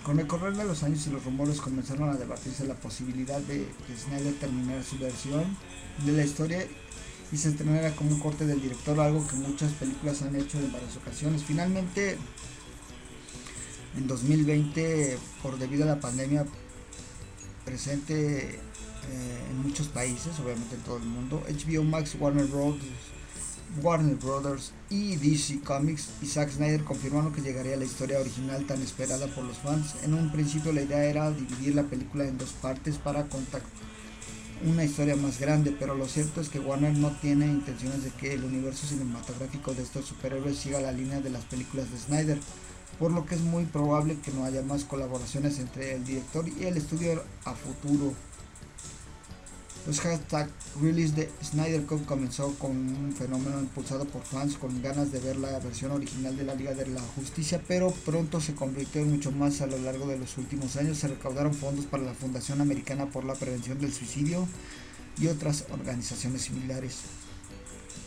Con 0.03 0.19
el 0.19 0.27
correr 0.27 0.55
de 0.55 0.65
los 0.65 0.83
años 0.83 1.05
y 1.07 1.11
los 1.11 1.23
rumores 1.23 1.59
comenzaron 1.61 2.09
a 2.09 2.15
debatirse 2.15 2.65
la 2.65 2.75
posibilidad 2.75 3.39
de 3.41 3.67
que 3.85 3.97
Snyder 3.97 4.33
terminara 4.35 4.81
su 4.83 4.97
versión 4.97 5.57
de 6.05 6.11
la 6.13 6.23
historia 6.23 6.65
y 7.31 7.37
se 7.37 7.49
estrenara 7.49 7.95
como 7.95 8.11
un 8.11 8.19
corte 8.19 8.45
del 8.45 8.61
director, 8.61 8.99
algo 8.99 9.25
que 9.27 9.35
muchas 9.35 9.71
películas 9.73 10.21
han 10.21 10.35
hecho 10.35 10.57
en 10.57 10.71
varias 10.71 10.95
ocasiones. 10.97 11.43
Finalmente, 11.43 12.17
en 13.97 14.07
2020, 14.07 15.17
por 15.43 15.59
debido 15.59 15.83
a 15.83 15.87
la 15.87 15.99
pandemia 15.99 16.45
presente 17.65 18.55
eh, 18.55 19.47
en 19.49 19.61
muchos 19.61 19.87
países, 19.87 20.39
obviamente 20.39 20.75
en 20.75 20.81
todo 20.81 20.97
el 20.97 21.03
mundo, 21.03 21.43
HBO 21.47 21.83
Max, 21.83 22.15
Warner 22.19 22.45
Bros. 22.45 22.75
Warner 23.81 24.15
Brothers 24.15 24.71
y 24.89 25.15
DC 25.15 25.61
Comics 25.61 26.09
y 26.21 26.25
Zack 26.25 26.51
Snyder 26.51 26.83
confirmaron 26.83 27.31
que 27.33 27.41
llegaría 27.41 27.77
la 27.77 27.85
historia 27.85 28.19
original 28.19 28.65
tan 28.65 28.81
esperada 28.81 29.27
por 29.27 29.43
los 29.43 29.57
fans. 29.57 29.95
En 30.03 30.13
un 30.13 30.31
principio 30.31 30.73
la 30.73 30.81
idea 30.81 31.03
era 31.03 31.31
dividir 31.31 31.75
la 31.75 31.83
película 31.83 32.25
en 32.25 32.37
dos 32.37 32.51
partes 32.53 32.97
para 32.97 33.25
contar 33.27 33.61
una 34.65 34.83
historia 34.83 35.15
más 35.15 35.39
grande, 35.39 35.73
pero 35.77 35.95
lo 35.95 36.05
cierto 36.07 36.41
es 36.41 36.49
que 36.49 36.59
Warner 36.59 36.93
no 36.97 37.11
tiene 37.21 37.45
intenciones 37.45 38.03
de 38.03 38.11
que 38.11 38.33
el 38.33 38.43
universo 38.43 38.85
cinematográfico 38.87 39.73
de 39.73 39.83
estos 39.83 40.05
superhéroes 40.05 40.57
siga 40.57 40.81
la 40.81 40.91
línea 40.91 41.21
de 41.21 41.29
las 41.29 41.45
películas 41.45 41.89
de 41.91 41.97
Snyder, 41.97 42.39
por 42.97 43.11
lo 43.11 43.25
que 43.25 43.35
es 43.35 43.41
muy 43.41 43.63
probable 43.65 44.17
que 44.19 44.31
no 44.31 44.43
haya 44.43 44.61
más 44.61 44.83
colaboraciones 44.83 45.59
entre 45.59 45.95
el 45.95 46.03
director 46.03 46.45
y 46.49 46.65
el 46.65 46.75
estudio 46.75 47.23
a 47.45 47.53
futuro. 47.53 48.13
Los 49.87 50.01
hashtag 50.01 50.49
release 50.81 51.15
de 51.15 51.29
Snyder 51.41 51.85
Cut 51.85 52.05
comenzó 52.05 52.53
con 52.55 52.71
un 52.71 53.13
fenómeno 53.17 53.59
impulsado 53.59 54.05
por 54.05 54.23
fans 54.23 54.57
con 54.57 54.81
ganas 54.81 55.11
de 55.11 55.19
ver 55.19 55.37
la 55.37 55.57
versión 55.59 55.91
original 55.91 56.35
de 56.35 56.43
la 56.43 56.53
Liga 56.53 56.73
de 56.73 56.85
la 56.87 57.01
Justicia, 57.15 57.61
pero 57.67 57.89
pronto 58.05 58.41
se 58.41 58.53
convirtió 58.53 59.01
en 59.01 59.11
mucho 59.11 59.31
más 59.31 59.61
a 59.61 59.67
lo 59.67 59.77
largo 59.79 60.05
de 60.07 60.19
los 60.19 60.37
últimos 60.37 60.75
años. 60.75 60.97
Se 60.97 61.07
recaudaron 61.07 61.53
fondos 61.53 61.85
para 61.85 62.03
la 62.03 62.13
Fundación 62.13 62.61
Americana 62.61 63.05
por 63.07 63.23
la 63.23 63.35
Prevención 63.35 63.79
del 63.79 63.93
Suicidio 63.93 64.47
y 65.17 65.27
otras 65.27 65.65
organizaciones 65.71 66.43
similares. 66.43 66.97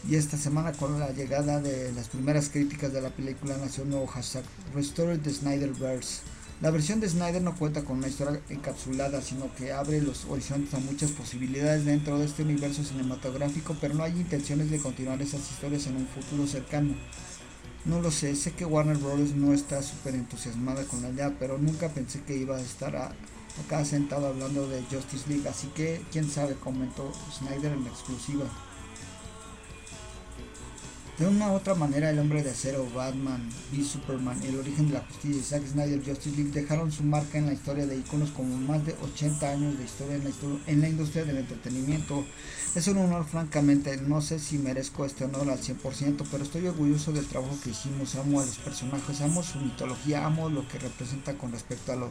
Y 0.08 0.16
esta 0.16 0.36
semana 0.36 0.72
con 0.72 1.00
la 1.00 1.10
llegada 1.12 1.60
de 1.60 1.92
las 1.92 2.08
primeras 2.08 2.48
críticas 2.48 2.92
de 2.92 3.00
la 3.00 3.10
película 3.10 3.56
nació 3.56 3.84
un 3.84 3.90
nuevo 3.90 4.06
hashtag 4.06 4.44
Restore 4.74 5.18
the 5.18 5.30
Snyderverse 5.30 6.20
la 6.62 6.70
versión 6.70 7.00
de 7.00 7.08
Snyder 7.08 7.42
no 7.42 7.56
cuenta 7.56 7.84
con 7.84 7.98
una 7.98 8.06
historia 8.06 8.40
encapsulada, 8.48 9.20
sino 9.20 9.52
que 9.56 9.72
abre 9.72 10.00
los 10.00 10.26
horizontes 10.26 10.72
a 10.74 10.78
muchas 10.78 11.10
posibilidades 11.10 11.84
dentro 11.84 12.20
de 12.20 12.24
este 12.24 12.44
universo 12.44 12.84
cinematográfico, 12.84 13.76
pero 13.80 13.94
no 13.94 14.04
hay 14.04 14.12
intenciones 14.12 14.70
de 14.70 14.78
continuar 14.78 15.20
esas 15.20 15.40
historias 15.50 15.88
en 15.88 15.96
un 15.96 16.06
futuro 16.06 16.46
cercano. 16.46 16.94
No 17.84 18.00
lo 18.00 18.12
sé, 18.12 18.36
sé 18.36 18.52
que 18.52 18.64
Warner 18.64 18.96
Bros. 18.96 19.34
no 19.34 19.52
está 19.52 19.82
súper 19.82 20.14
entusiasmada 20.14 20.84
con 20.84 21.02
la 21.02 21.10
idea, 21.10 21.34
pero 21.36 21.58
nunca 21.58 21.88
pensé 21.88 22.22
que 22.22 22.36
iba 22.36 22.56
a 22.56 22.60
estar 22.60 22.94
acá 22.94 23.84
sentado 23.84 24.28
hablando 24.28 24.68
de 24.68 24.84
Justice 24.84 25.28
League, 25.28 25.48
así 25.48 25.66
que 25.74 26.00
quién 26.12 26.30
sabe, 26.30 26.54
comentó 26.54 27.12
Snyder 27.36 27.72
en 27.72 27.88
exclusiva. 27.88 28.44
De 31.18 31.26
una 31.26 31.52
u 31.52 31.56
otra 31.56 31.74
manera, 31.74 32.08
el 32.08 32.18
hombre 32.18 32.42
de 32.42 32.50
acero, 32.50 32.88
Batman 32.94 33.46
y 33.70 33.84
Superman, 33.84 34.42
el 34.44 34.58
origen 34.58 34.88
de 34.88 34.94
la 34.94 35.00
justicia 35.00 35.40
y 35.40 35.44
Zack 35.44 35.66
Snyder 35.66 36.02
Justice 36.02 36.34
League 36.34 36.52
dejaron 36.52 36.90
su 36.90 37.02
marca 37.02 37.36
en 37.36 37.44
la 37.44 37.52
historia 37.52 37.86
de 37.86 37.98
iconos 37.98 38.30
como 38.30 38.56
más 38.56 38.84
de 38.86 38.96
80 39.02 39.50
años 39.50 39.76
de 39.76 39.84
historia 39.84 40.16
en 40.16 40.24
la, 40.24 40.30
en 40.66 40.80
la 40.80 40.88
industria 40.88 41.24
del 41.26 41.36
entretenimiento. 41.36 42.24
Es 42.74 42.88
un 42.88 42.96
honor, 42.96 43.26
francamente, 43.26 43.94
no 43.98 44.22
sé 44.22 44.38
si 44.38 44.56
merezco 44.56 45.04
este 45.04 45.26
honor 45.26 45.50
al 45.50 45.60
100%, 45.60 46.26
pero 46.30 46.44
estoy 46.44 46.66
orgulloso 46.66 47.12
del 47.12 47.26
trabajo 47.26 47.58
que 47.62 47.70
hicimos. 47.70 48.14
Amo 48.14 48.40
a 48.40 48.46
los 48.46 48.56
personajes, 48.56 49.20
amo 49.20 49.42
su 49.42 49.58
mitología, 49.58 50.24
amo 50.24 50.48
lo 50.48 50.66
que 50.66 50.78
representa 50.78 51.36
con 51.36 51.52
respecto 51.52 51.92
a 51.92 51.96
lo 51.96 52.10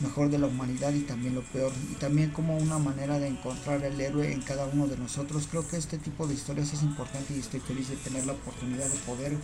mejor 0.00 0.30
de 0.30 0.38
la 0.38 0.46
humanidad 0.46 0.92
y 0.92 1.00
también 1.00 1.34
lo 1.34 1.42
peor, 1.42 1.72
y 1.90 1.94
también 1.94 2.30
como 2.30 2.56
una 2.56 2.78
manera 2.78 3.18
de 3.18 3.28
encontrar 3.28 3.82
el 3.84 4.00
héroe 4.00 4.32
en 4.32 4.42
cada 4.42 4.66
uno 4.66 4.86
de 4.86 4.98
nosotros. 4.98 5.48
Creo 5.50 5.66
que 5.66 5.76
este 5.76 5.98
tipo 5.98 6.26
de 6.26 6.34
historias 6.34 6.72
es 6.72 6.82
importante 6.82 7.34
y 7.34 7.40
estoy 7.40 7.60
feliz 7.60 7.88
de 7.88 7.96
tener 7.96 8.26
la 8.26 8.32
oportunidad 8.32 8.88
de 8.88 8.98
poder 9.00 9.36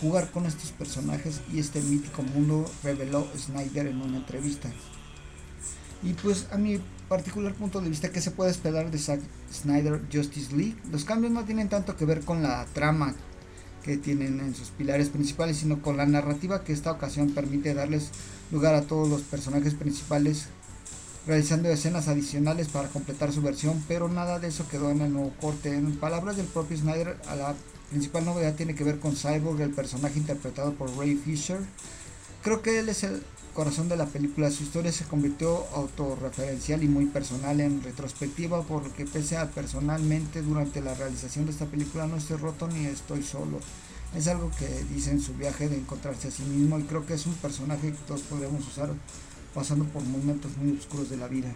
jugar 0.00 0.30
con 0.30 0.46
estos 0.46 0.72
personajes 0.72 1.40
y 1.52 1.60
este 1.60 1.80
mítico 1.80 2.22
mundo, 2.22 2.68
reveló 2.82 3.26
Snyder 3.36 3.86
en 3.86 4.00
una 4.00 4.16
entrevista. 4.16 4.70
Y 6.02 6.14
pues 6.14 6.48
a 6.50 6.56
mi 6.56 6.80
particular 7.08 7.54
punto 7.54 7.80
de 7.80 7.88
vista, 7.88 8.10
¿qué 8.10 8.20
se 8.20 8.32
puede 8.32 8.50
esperar 8.50 8.90
de 8.90 8.98
Zack 8.98 9.20
Snyder 9.52 10.02
Justice 10.12 10.54
League? 10.56 10.76
Los 10.90 11.04
cambios 11.04 11.32
no 11.32 11.44
tienen 11.44 11.68
tanto 11.68 11.96
que 11.96 12.04
ver 12.04 12.24
con 12.24 12.42
la 12.42 12.66
trama 12.72 13.14
que 13.82 13.96
tienen 13.96 14.40
en 14.40 14.54
sus 14.54 14.68
pilares 14.68 15.08
principales, 15.08 15.58
sino 15.58 15.82
con 15.82 15.96
la 15.96 16.06
narrativa 16.06 16.64
que 16.64 16.72
esta 16.72 16.92
ocasión 16.92 17.30
permite 17.30 17.74
darles 17.74 18.10
lugar 18.50 18.74
a 18.74 18.82
todos 18.82 19.08
los 19.08 19.22
personajes 19.22 19.74
principales 19.74 20.46
realizando 21.26 21.68
escenas 21.68 22.08
adicionales 22.08 22.68
para 22.68 22.88
completar 22.88 23.32
su 23.32 23.42
versión, 23.42 23.82
pero 23.86 24.08
nada 24.08 24.38
de 24.38 24.48
eso 24.48 24.66
quedó 24.68 24.90
en 24.90 25.00
el 25.02 25.12
nuevo 25.12 25.32
corte. 25.40 25.74
En 25.74 25.96
palabras 25.96 26.36
del 26.36 26.46
propio 26.46 26.76
Snyder, 26.76 27.16
a 27.28 27.36
la 27.36 27.54
principal 27.90 28.24
novedad 28.24 28.54
tiene 28.54 28.74
que 28.74 28.84
ver 28.84 28.98
con 28.98 29.14
Cyborg, 29.14 29.60
el 29.60 29.70
personaje 29.70 30.18
interpretado 30.18 30.72
por 30.74 30.96
Ray 30.96 31.14
Fisher. 31.14 31.60
Creo 32.42 32.60
que 32.60 32.80
él 32.80 32.88
es 32.88 33.04
el 33.04 33.22
corazón 33.54 33.88
de 33.88 33.96
la 33.96 34.06
película, 34.06 34.50
su 34.50 34.62
historia 34.62 34.92
se 34.92 35.04
convirtió 35.04 35.66
autorreferencial 35.74 36.82
y 36.82 36.88
muy 36.88 37.06
personal 37.06 37.60
en 37.60 37.82
retrospectiva, 37.82 38.62
porque 38.62 39.04
pese 39.04 39.36
a 39.36 39.50
personalmente 39.50 40.42
durante 40.42 40.80
la 40.80 40.94
realización 40.94 41.44
de 41.46 41.52
esta 41.52 41.66
película 41.66 42.06
no 42.06 42.16
estoy 42.16 42.38
roto 42.38 42.68
ni 42.68 42.86
estoy 42.86 43.22
solo. 43.22 43.60
Es 44.16 44.28
algo 44.28 44.50
que 44.58 44.68
dice 44.92 45.10
en 45.10 45.20
su 45.20 45.34
viaje 45.34 45.68
de 45.68 45.76
encontrarse 45.76 46.28
a 46.28 46.30
sí 46.30 46.42
mismo 46.42 46.78
y 46.78 46.82
creo 46.84 47.06
que 47.06 47.14
es 47.14 47.26
un 47.26 47.34
personaje 47.34 47.92
que 47.92 47.98
todos 48.06 48.22
podríamos 48.22 48.66
usar 48.66 48.90
pasando 49.54 49.84
por 49.86 50.02
momentos 50.02 50.56
muy 50.56 50.76
oscuros 50.76 51.10
de 51.10 51.16
la 51.16 51.28
vida. 51.28 51.52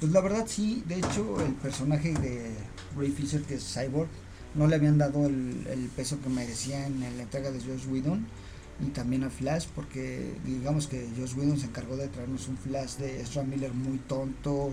Pues 0.00 0.12
la 0.12 0.20
verdad 0.20 0.46
sí, 0.48 0.82
de 0.86 0.96
hecho 0.96 1.40
el 1.44 1.52
personaje 1.54 2.14
de 2.14 2.54
Ray 2.96 3.10
Fisher 3.10 3.42
que 3.42 3.54
es 3.56 3.74
Cyborg 3.74 4.08
no 4.54 4.66
le 4.66 4.76
habían 4.76 4.98
dado 4.98 5.26
el, 5.26 5.90
peso 5.94 6.20
que 6.20 6.28
merecía 6.28 6.86
en 6.86 7.00
la 7.00 7.22
entrega 7.22 7.50
de 7.50 7.60
Josh 7.60 7.86
Whedon 7.86 8.26
y 8.86 8.90
también 8.90 9.24
a 9.24 9.30
Flash 9.30 9.66
porque 9.74 10.34
digamos 10.44 10.86
que 10.86 11.08
Josh 11.16 11.34
Whedon 11.36 11.58
se 11.58 11.66
encargó 11.66 11.96
de 11.96 12.08
traernos 12.08 12.48
un 12.48 12.56
Flash 12.56 12.96
de 12.96 13.20
Ezra 13.20 13.42
Miller 13.42 13.72
muy 13.72 13.98
tonto, 13.98 14.72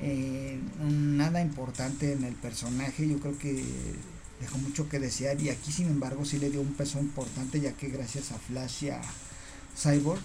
eh, 0.00 0.58
nada 0.80 1.40
importante 1.40 2.12
en 2.12 2.24
el 2.24 2.34
personaje, 2.34 3.08
yo 3.08 3.18
creo 3.18 3.38
que 3.38 3.62
dejó 4.40 4.58
mucho 4.58 4.88
que 4.88 4.98
desear 4.98 5.40
y 5.40 5.50
aquí 5.50 5.72
sin 5.72 5.86
embargo 5.86 6.24
sí 6.24 6.38
le 6.38 6.50
dio 6.50 6.60
un 6.60 6.74
peso 6.74 6.98
importante 6.98 7.60
ya 7.60 7.72
que 7.72 7.88
gracias 7.88 8.32
a 8.32 8.38
Flash 8.38 8.84
y 8.84 8.90
a 8.90 9.00
Cyborg 9.76 10.20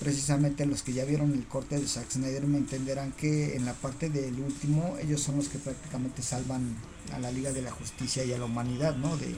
precisamente 0.00 0.66
los 0.66 0.82
que 0.82 0.92
ya 0.92 1.04
vieron 1.04 1.32
el 1.32 1.46
corte 1.46 1.78
de 1.78 1.86
Zack 1.86 2.10
Snyder 2.10 2.46
me 2.46 2.58
entenderán 2.58 3.12
que 3.12 3.56
en 3.56 3.64
la 3.64 3.72
parte 3.72 4.10
del 4.10 4.38
último 4.40 4.96
ellos 5.00 5.22
son 5.22 5.36
los 5.36 5.48
que 5.48 5.58
prácticamente 5.58 6.22
salvan 6.22 6.76
a 7.12 7.18
la 7.18 7.30
Liga 7.30 7.52
de 7.52 7.62
la 7.62 7.70
Justicia 7.70 8.24
y 8.24 8.32
a 8.32 8.38
la 8.38 8.44
humanidad 8.44 8.96
¿no? 8.96 9.16
de, 9.16 9.34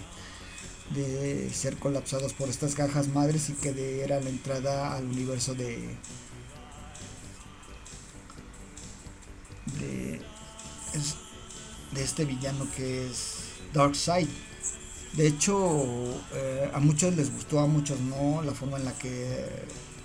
de 0.94 1.50
ser 1.52 1.76
colapsados 1.76 2.32
por 2.32 2.48
estas 2.48 2.74
cajas 2.74 3.08
madres 3.08 3.50
y 3.50 3.52
que 3.54 3.72
de, 3.72 4.02
era 4.02 4.20
la 4.20 4.30
entrada 4.30 4.96
al 4.96 5.04
universo 5.04 5.54
de 5.54 5.96
de, 9.78 10.20
de 11.92 12.02
este 12.02 12.24
villano 12.24 12.66
que 12.76 13.06
es 13.06 13.48
Darkseid. 13.72 14.28
De 15.14 15.26
hecho, 15.26 15.84
eh, 16.34 16.70
a 16.72 16.78
muchos 16.80 17.14
les 17.16 17.32
gustó, 17.32 17.60
a 17.60 17.66
muchos 17.66 17.98
no, 18.00 18.42
la 18.42 18.52
forma 18.52 18.76
en 18.78 18.84
la 18.84 18.92
que, 18.92 19.46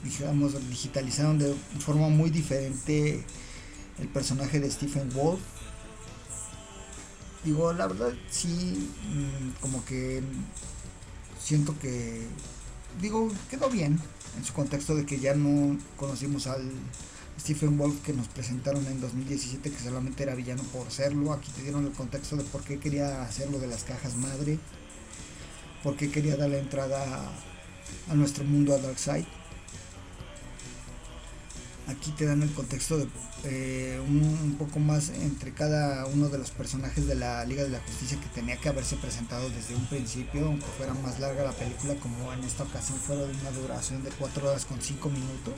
digamos, 0.03 0.53
digitalizaron 0.69 1.37
de 1.37 1.53
forma 1.79 2.07
muy 2.09 2.29
diferente 2.29 3.23
el 3.99 4.07
personaje 4.07 4.59
de 4.59 4.71
Stephen 4.71 5.09
Wolf. 5.13 5.41
Digo, 7.43 7.73
la 7.73 7.87
verdad 7.87 8.13
sí, 8.29 8.89
mm, 9.09 9.61
como 9.61 9.83
que 9.83 10.23
siento 11.43 11.77
que, 11.79 12.21
digo, 13.01 13.29
quedó 13.49 13.69
bien 13.69 13.99
en 14.37 14.45
su 14.45 14.53
contexto 14.53 14.95
de 14.95 15.05
que 15.05 15.19
ya 15.19 15.35
no 15.35 15.77
conocimos 15.97 16.47
al 16.47 16.71
Stephen 17.39 17.77
Wolf 17.77 18.01
que 18.03 18.13
nos 18.13 18.27
presentaron 18.27 18.85
en 18.87 19.01
2017 19.01 19.71
que 19.71 19.79
solamente 19.79 20.23
era 20.23 20.35
villano 20.35 20.63
por 20.63 20.89
serlo. 20.91 21.33
Aquí 21.33 21.51
te 21.51 21.63
dieron 21.63 21.85
el 21.85 21.91
contexto 21.91 22.37
de 22.37 22.43
por 22.43 22.63
qué 22.63 22.79
quería 22.79 23.23
hacerlo 23.23 23.59
de 23.59 23.67
las 23.67 23.83
cajas 23.83 24.15
madre. 24.15 24.59
Por 25.83 25.97
qué 25.97 26.09
quería 26.09 26.37
darle 26.37 26.59
entrada 26.59 27.31
a, 28.09 28.13
nuestro 28.13 28.45
mundo 28.45 28.73
a 28.73 28.77
Darkseid. 28.77 29.25
Aquí 31.87 32.11
te 32.11 32.25
dan 32.25 32.41
el 32.43 32.51
contexto 32.53 32.97
de 32.97 33.07
eh, 33.45 33.99
un, 34.07 34.55
poco 34.57 34.79
más 34.79 35.09
entre 35.09 35.53
cada 35.53 36.05
uno 36.05 36.29
de 36.29 36.37
los 36.37 36.51
personajes 36.51 37.07
de 37.07 37.15
la 37.15 37.43
Liga 37.45 37.63
de 37.63 37.69
la 37.69 37.79
Justicia 37.79 38.19
que 38.19 38.27
tenía 38.27 38.57
que 38.57 38.69
haberse 38.69 38.95
presentado 38.95 39.49
desde 39.49 39.75
un 39.75 39.85
principio, 39.87 40.45
aunque 40.45 40.65
fuera 40.77 40.93
más 40.93 41.19
larga 41.19 41.43
la 41.43 41.51
película, 41.51 41.95
como 41.95 42.31
en 42.31 42.43
esta 42.43 42.63
ocasión 42.63 42.97
fuera 42.99 43.23
de 43.23 43.33
una 43.33 43.51
duración 43.51 44.03
de 44.03 44.11
4 44.11 44.49
horas 44.49 44.65
con 44.65 44.81
5 44.81 45.09
minutos 45.09 45.53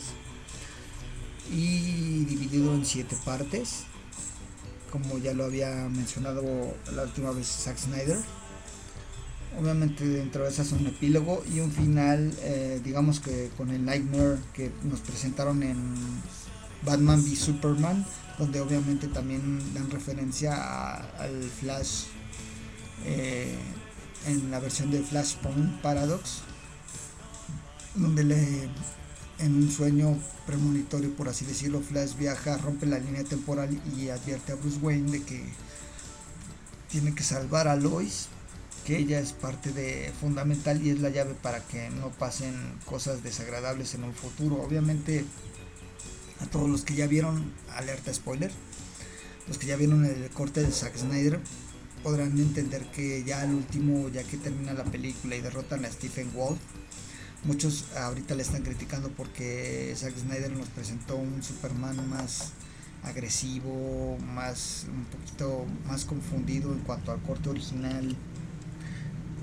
y 1.51 2.25
dividido 2.25 2.73
en 2.73 2.85
7 2.85 3.15
partes, 3.23 3.83
como 4.91 5.17
ya 5.19 5.33
lo 5.33 5.45
había 5.45 5.69
mencionado 5.89 6.43
la 6.91 7.03
última 7.03 7.31
vez 7.31 7.47
Zack 7.47 7.77
Snyder. 7.77 8.17
Obviamente 9.59 10.05
dentro 10.05 10.43
de 10.43 10.49
esas 10.49 10.71
un 10.73 10.85
epílogo 10.85 11.43
y 11.53 11.61
un 11.61 11.71
final, 11.71 12.33
eh, 12.41 12.81
digamos 12.83 13.21
que 13.21 13.49
con 13.57 13.69
el 13.69 13.85
Nightmare 13.85 14.37
que 14.53 14.71
nos 14.83 14.99
presentaron 14.99 15.63
en 15.63 15.77
Batman 16.83 17.21
v 17.21 17.35
Superman, 17.35 18.05
donde 18.37 18.59
obviamente 18.59 19.07
también 19.07 19.61
dan 19.73 19.89
referencia 19.89 20.95
al 21.17 21.43
Flash 21.43 22.05
eh, 23.05 23.55
en 24.27 24.51
la 24.51 24.59
versión 24.59 24.91
de 24.91 25.01
Flashpoint 25.01 25.81
Paradox, 25.81 26.41
donde 27.95 28.25
le, 28.25 28.69
en 29.39 29.55
un 29.55 29.71
sueño 29.71 30.17
premonitorio, 30.45 31.15
por 31.15 31.29
así 31.29 31.45
decirlo, 31.45 31.81
Flash 31.81 32.15
viaja, 32.17 32.57
rompe 32.57 32.85
la 32.85 32.99
línea 32.99 33.23
temporal 33.23 33.69
y 33.97 34.09
advierte 34.09 34.51
a 34.51 34.55
Bruce 34.55 34.79
Wayne 34.81 35.11
de 35.11 35.23
que 35.23 35.43
tiene 36.89 37.15
que 37.15 37.23
salvar 37.23 37.67
a 37.67 37.75
Lois 37.75 38.27
que 38.85 38.97
ella 38.97 39.19
es 39.19 39.33
parte 39.33 39.71
de 39.71 40.13
fundamental 40.21 40.85
y 40.85 40.91
es 40.91 40.99
la 40.99 41.09
llave 41.09 41.33
para 41.33 41.59
que 41.59 41.89
no 41.89 42.09
pasen 42.11 42.53
cosas 42.85 43.23
desagradables 43.23 43.95
en 43.95 44.03
un 44.03 44.13
futuro. 44.13 44.61
Obviamente 44.61 45.25
a 46.39 46.45
todos 46.45 46.69
los 46.69 46.83
que 46.83 46.93
ya 46.93 47.07
vieron, 47.07 47.51
alerta 47.73 48.13
spoiler, 48.13 48.51
los 49.47 49.57
que 49.57 49.65
ya 49.67 49.75
vieron 49.75 50.05
el 50.05 50.29
corte 50.29 50.61
de 50.61 50.71
Zack 50.71 50.97
Snyder 50.97 51.39
podrán 52.03 52.37
entender 52.37 52.83
que 52.91 53.23
ya 53.23 53.41
al 53.41 53.55
último, 53.55 54.09
ya 54.09 54.23
que 54.23 54.37
termina 54.37 54.73
la 54.73 54.83
película 54.83 55.35
y 55.35 55.41
derrotan 55.41 55.83
a 55.85 55.91
Stephen 55.91 56.31
Wolf, 56.33 56.59
muchos 57.43 57.85
ahorita 57.95 58.35
le 58.35 58.43
están 58.43 58.61
criticando 58.61 59.09
porque 59.09 59.91
Zack 59.97 60.15
Snyder 60.15 60.51
nos 60.51 60.67
presentó 60.69 61.15
un 61.15 61.41
Superman 61.41 62.07
más 62.07 62.51
agresivo, 63.01 64.17
más 64.19 64.85
un 64.87 65.05
poquito 65.05 65.65
más 65.87 66.05
confundido 66.05 66.71
en 66.71 66.79
cuanto 66.79 67.11
al 67.11 67.21
corte 67.23 67.49
original 67.49 68.15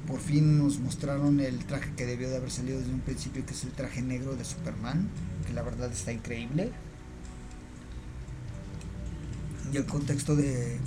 por 0.06 0.20
fin 0.20 0.58
nos 0.58 0.78
mostraron 0.78 1.40
el 1.40 1.64
traje 1.64 1.92
que 1.96 2.06
debió 2.06 2.28
de 2.28 2.36
haber 2.36 2.50
salido 2.50 2.78
desde 2.78 2.92
un 2.92 3.00
principio, 3.00 3.44
que 3.46 3.52
es 3.52 3.64
el 3.64 3.72
traje 3.72 4.02
negro 4.02 4.34
de 4.36 4.44
Superman, 4.44 5.08
que 5.46 5.52
la 5.52 5.62
verdad 5.62 5.90
está 5.92 6.12
increíble. 6.12 6.72
Y 9.72 9.76
el 9.76 9.86
contexto 9.86 10.36
de, 10.36 10.78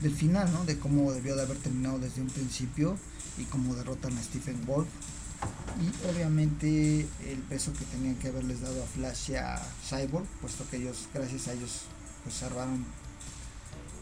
del 0.00 0.14
final, 0.14 0.52
¿no? 0.52 0.64
De 0.64 0.78
cómo 0.78 1.12
debió 1.12 1.36
de 1.36 1.42
haber 1.42 1.58
terminado 1.58 1.98
desde 1.98 2.22
un 2.22 2.28
principio 2.28 2.98
y 3.38 3.44
cómo 3.44 3.74
derrotan 3.74 4.16
a 4.16 4.22
Stephen 4.22 4.64
Wolf. 4.66 4.88
Y 5.80 6.08
obviamente 6.08 7.06
el 7.26 7.38
peso 7.48 7.72
que 7.72 7.84
tenían 7.84 8.14
que 8.16 8.28
haberles 8.28 8.60
dado 8.60 8.82
a 8.82 8.86
Flash 8.86 9.30
y 9.30 9.34
a 9.36 9.60
Cyborg, 9.88 10.26
puesto 10.40 10.68
que 10.70 10.76
ellos, 10.78 11.08
gracias 11.12 11.48
a 11.48 11.52
ellos, 11.52 11.82
pues 12.22 12.36
salvaron 12.36 12.84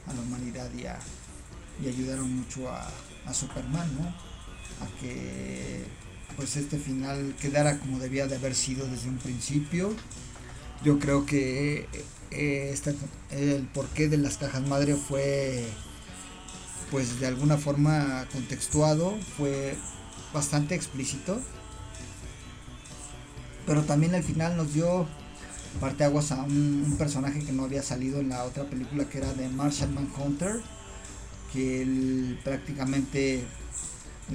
a 0.06 0.14
la 0.14 0.20
humanidad 0.20 0.70
y, 0.74 0.84
y 1.84 1.88
ayudaron 1.88 2.34
mucho 2.36 2.68
a, 2.70 2.88
a 3.26 3.34
Superman, 3.34 3.88
¿no? 3.96 4.29
A 4.80 5.00
que 5.00 5.84
pues 6.36 6.56
este 6.56 6.78
final 6.78 7.34
quedara 7.40 7.78
como 7.78 7.98
debía 7.98 8.26
de 8.26 8.36
haber 8.36 8.54
sido 8.54 8.86
desde 8.86 9.08
un 9.08 9.18
principio. 9.18 9.92
Yo 10.82 10.98
creo 10.98 11.26
que 11.26 11.86
eh, 12.30 12.74
el 13.30 13.66
porqué 13.74 14.08
de 14.08 14.16
las 14.16 14.38
cajas 14.38 14.66
madre 14.66 14.96
fue 14.96 15.66
pues 16.90 17.20
de 17.20 17.26
alguna 17.26 17.56
forma 17.56 18.26
contextuado, 18.32 19.16
fue 19.36 19.76
bastante 20.32 20.74
explícito. 20.74 21.40
Pero 23.66 23.82
también 23.82 24.14
al 24.14 24.24
final 24.24 24.56
nos 24.56 24.72
dio 24.72 25.06
parteaguas 25.78 26.32
a 26.32 26.42
un, 26.42 26.84
un 26.86 26.96
personaje 26.96 27.44
que 27.44 27.52
no 27.52 27.64
había 27.64 27.82
salido 27.82 28.20
en 28.20 28.30
la 28.30 28.44
otra 28.44 28.64
película 28.64 29.04
que 29.08 29.18
era 29.18 29.32
de 29.34 29.48
Martian 29.48 29.94
Manhunter, 29.94 30.60
que 31.52 31.82
él 31.82 32.40
prácticamente 32.42 33.44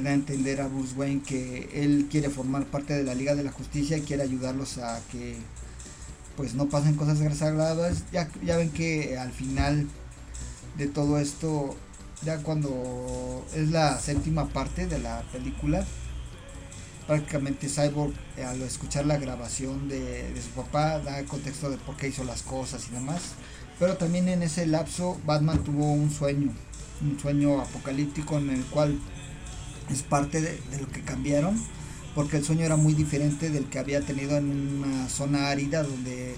da 0.04 0.10
a 0.10 0.14
entender 0.14 0.62
a 0.62 0.68
Bruce 0.68 0.94
Wayne 0.96 1.22
que 1.22 1.70
él 1.74 2.08
quiere 2.10 2.30
formar 2.30 2.66
parte 2.66 2.94
de 2.94 3.04
la 3.04 3.16
Liga 3.16 3.36
de 3.36 3.44
la 3.44 3.52
Justicia 3.52 3.98
y 3.98 4.02
quiere 4.02 4.24
ayudarlos 4.24 4.78
a 4.78 5.00
que 5.12 5.36
pues 6.36 6.54
no 6.54 6.68
pasen 6.68 6.96
cosas 6.96 7.20
desagradables. 7.20 8.04
Ya, 8.12 8.30
ya 8.44 8.58
ven 8.58 8.72
que 8.72 9.18
al 9.18 9.32
final 9.32 9.88
de 10.78 10.88
todo 10.88 11.20
esto, 11.20 11.76
ya 12.24 12.40
cuando 12.40 13.46
es 13.56 13.72
la 13.72 13.98
séptima 14.00 14.50
parte 14.50 14.88
de 14.88 15.00
la 15.00 15.24
película, 15.32 15.86
prácticamente 17.08 17.70
Cyborg 17.70 18.14
al 18.46 18.62
escuchar 18.64 19.06
la 19.06 19.18
grabación 19.18 19.88
de, 19.88 20.34
de, 20.34 20.42
su 20.42 20.50
papá 20.50 21.00
da 21.00 21.20
el 21.20 21.26
contexto 21.26 21.70
de 21.70 21.78
por 21.78 21.96
qué 21.96 22.10
hizo 22.10 22.24
las 22.24 22.42
cosas 22.42 22.88
y 22.90 22.94
demás. 22.94 23.34
Pero 23.80 23.98
también 23.98 24.28
en 24.28 24.42
ese 24.44 24.66
lapso 24.66 25.18
Batman 25.26 25.64
tuvo 25.64 25.92
un 25.92 26.10
sueño, 26.10 26.52
un 27.02 27.20
sueño 27.20 27.62
apocalíptico 27.62 28.38
en 28.38 28.50
el 28.50 28.66
cual 28.66 29.00
es 29.89 30.04
parte 30.04 30.41
de, 30.41 30.60
lo 30.80 30.88
que 30.88 31.02
cambiaron, 31.02 31.56
porque 32.13 32.38
el 32.38 32.43
sueño 32.43 32.65
era 32.65 32.76
muy 32.76 32.93
diferente 32.93 33.50
del 33.50 33.65
que 33.65 33.80
había 33.80 34.02
tenido 34.02 34.38
en 34.38 34.84
una 34.84 35.10
zona 35.10 35.50
árida 35.50 35.84
donde 35.84 36.36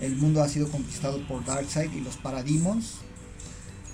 el 0.00 0.16
mundo 0.16 0.42
ha 0.42 0.48
sido 0.48 0.70
conquistado 0.70 1.26
por 1.26 1.44
Darkseid 1.44 1.92
y 1.92 2.00
los 2.00 2.16
Parademons. 2.16 2.96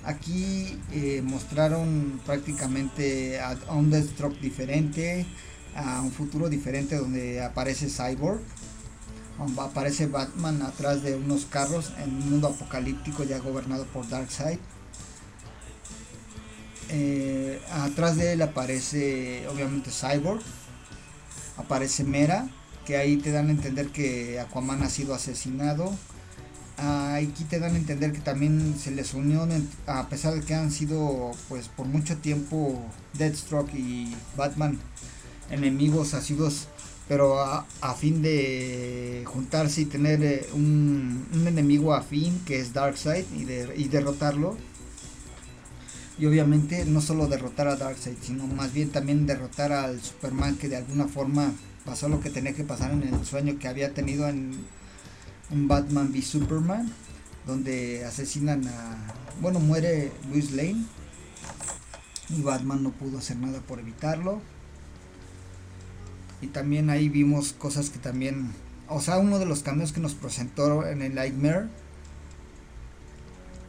Aquí 0.03 0.77
eh, 0.91 1.21
mostraron 1.23 2.19
prácticamente 2.25 3.39
a, 3.39 3.57
un 3.73 3.89
Deathstroke 3.89 4.39
diferente, 4.41 5.25
a 5.75 6.01
un 6.01 6.11
futuro 6.11 6.49
diferente 6.49 6.97
donde 6.97 7.41
aparece 7.41 7.87
Cyborg, 7.89 8.41
aparece 9.57 10.07
Batman 10.07 10.61
atrás 10.61 11.03
de 11.03 11.15
unos 11.15 11.45
carros 11.45 11.93
en 12.03 12.13
un 12.15 12.29
mundo 12.31 12.49
apocalíptico 12.49 13.23
ya 13.23 13.39
gobernado 13.39 13.85
por 13.85 14.07
Darkseid 14.07 14.59
eh, 16.95 17.59
atrás 17.71 18.17
de 18.17 18.33
él 18.33 18.43
aparece 18.43 19.47
obviamente 19.47 19.89
Cyborg, 19.89 20.43
aparece 21.57 22.03
Mera, 22.03 22.47
que 22.85 22.97
ahí 22.97 23.17
te 23.17 23.31
dan 23.31 23.47
a 23.47 23.51
entender 23.51 23.87
que 23.87 24.39
Aquaman 24.39 24.83
ha 24.83 24.89
sido 24.89 25.15
asesinado. 25.15 25.91
aquí 26.77 27.45
te 27.45 27.59
dan 27.59 27.73
a 27.73 27.77
entender 27.77 28.11
que 28.11 28.19
también 28.19 28.75
se 28.77 28.91
les 28.91 29.15
unió, 29.15 29.47
a 29.87 30.07
pesar 30.07 30.35
de 30.35 30.41
que 30.41 30.53
han 30.53 30.69
sido 30.69 31.31
pues 31.49 31.67
por 31.67 31.87
mucho 31.87 32.17
tiempo 32.17 32.79
Deathstroke 33.13 33.73
y 33.73 34.15
Batman 34.37 34.79
enemigos 35.49 36.13
asiduos, 36.13 36.67
pero 37.07 37.39
a, 37.39 37.65
fin 37.97 38.21
de 38.21 39.23
juntarse 39.25 39.81
y 39.81 39.85
tener 39.85 40.23
eh, 40.23 40.47
un, 40.53 41.27
enemigo 41.45 41.95
afín 41.95 42.39
que 42.45 42.59
es 42.59 42.71
Darkseid 42.71 43.25
y 43.75 43.87
derrotarlo 43.87 44.57
y 46.17 46.25
obviamente 46.25 46.85
no 46.85 47.01
solo 47.01 47.27
derrotar 47.27 47.67
a 47.67 47.75
Darkseid, 47.75 48.17
sino 48.21 48.45
más 48.45 48.73
bien 48.73 48.89
también 48.89 49.25
derrotar 49.25 49.71
al 49.71 50.01
Superman 50.01 50.55
que 50.55 50.69
de 50.69 50.77
alguna 50.77 51.07
forma 51.07 51.51
pasó 51.85 52.07
lo 52.07 52.19
que 52.19 52.29
tenía 52.29 52.53
que 52.53 52.63
pasar 52.63 52.91
en 52.91 53.03
el 53.03 53.25
sueño 53.25 53.57
que 53.59 53.67
había 53.67 53.93
tenido 53.93 54.27
en 54.27 54.53
un 55.51 55.67
Batman 55.67 56.11
v 56.11 56.21
Superman, 56.21 56.91
donde 57.45 58.05
asesinan 58.05 58.67
a, 58.67 58.97
bueno, 59.41 59.59
muere 59.59 60.11
Luis 60.29 60.51
Lane 60.51 60.85
y 62.29 62.41
Batman 62.41 62.83
no 62.83 62.91
pudo 62.91 63.17
hacer 63.17 63.37
nada 63.37 63.59
por 63.59 63.79
evitarlo. 63.79 64.41
Y 66.41 66.47
también 66.47 66.89
ahí 66.89 67.09
vimos 67.09 67.53
cosas 67.53 67.89
que 67.89 67.99
también, 67.99 68.51
o 68.87 69.01
sea, 69.01 69.17
uno 69.17 69.39
de 69.39 69.45
los 69.45 69.63
cambios 69.63 69.93
que 69.93 70.01
nos 70.01 70.13
presentó 70.13 70.85
en 70.85 71.01
el 71.01 71.15
Nightmare 71.15 71.67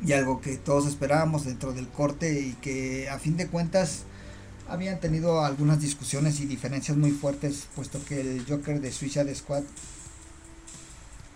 y 0.04 0.12
algo 0.12 0.40
que 0.40 0.56
todos 0.56 0.86
esperábamos 0.86 1.44
dentro 1.44 1.72
del 1.72 1.88
corte 1.88 2.40
y 2.40 2.52
que 2.54 3.08
a 3.08 3.18
fin 3.18 3.36
de 3.36 3.48
cuentas 3.48 4.02
habían 4.68 5.00
tenido 5.00 5.44
algunas 5.44 5.80
discusiones 5.80 6.40
y 6.40 6.46
diferencias 6.46 6.96
muy 6.96 7.10
fuertes 7.10 7.66
puesto 7.74 8.04
que 8.04 8.20
el 8.20 8.44
Joker 8.46 8.80
de 8.80 8.92
Suicide 8.92 9.34
Squad 9.34 9.62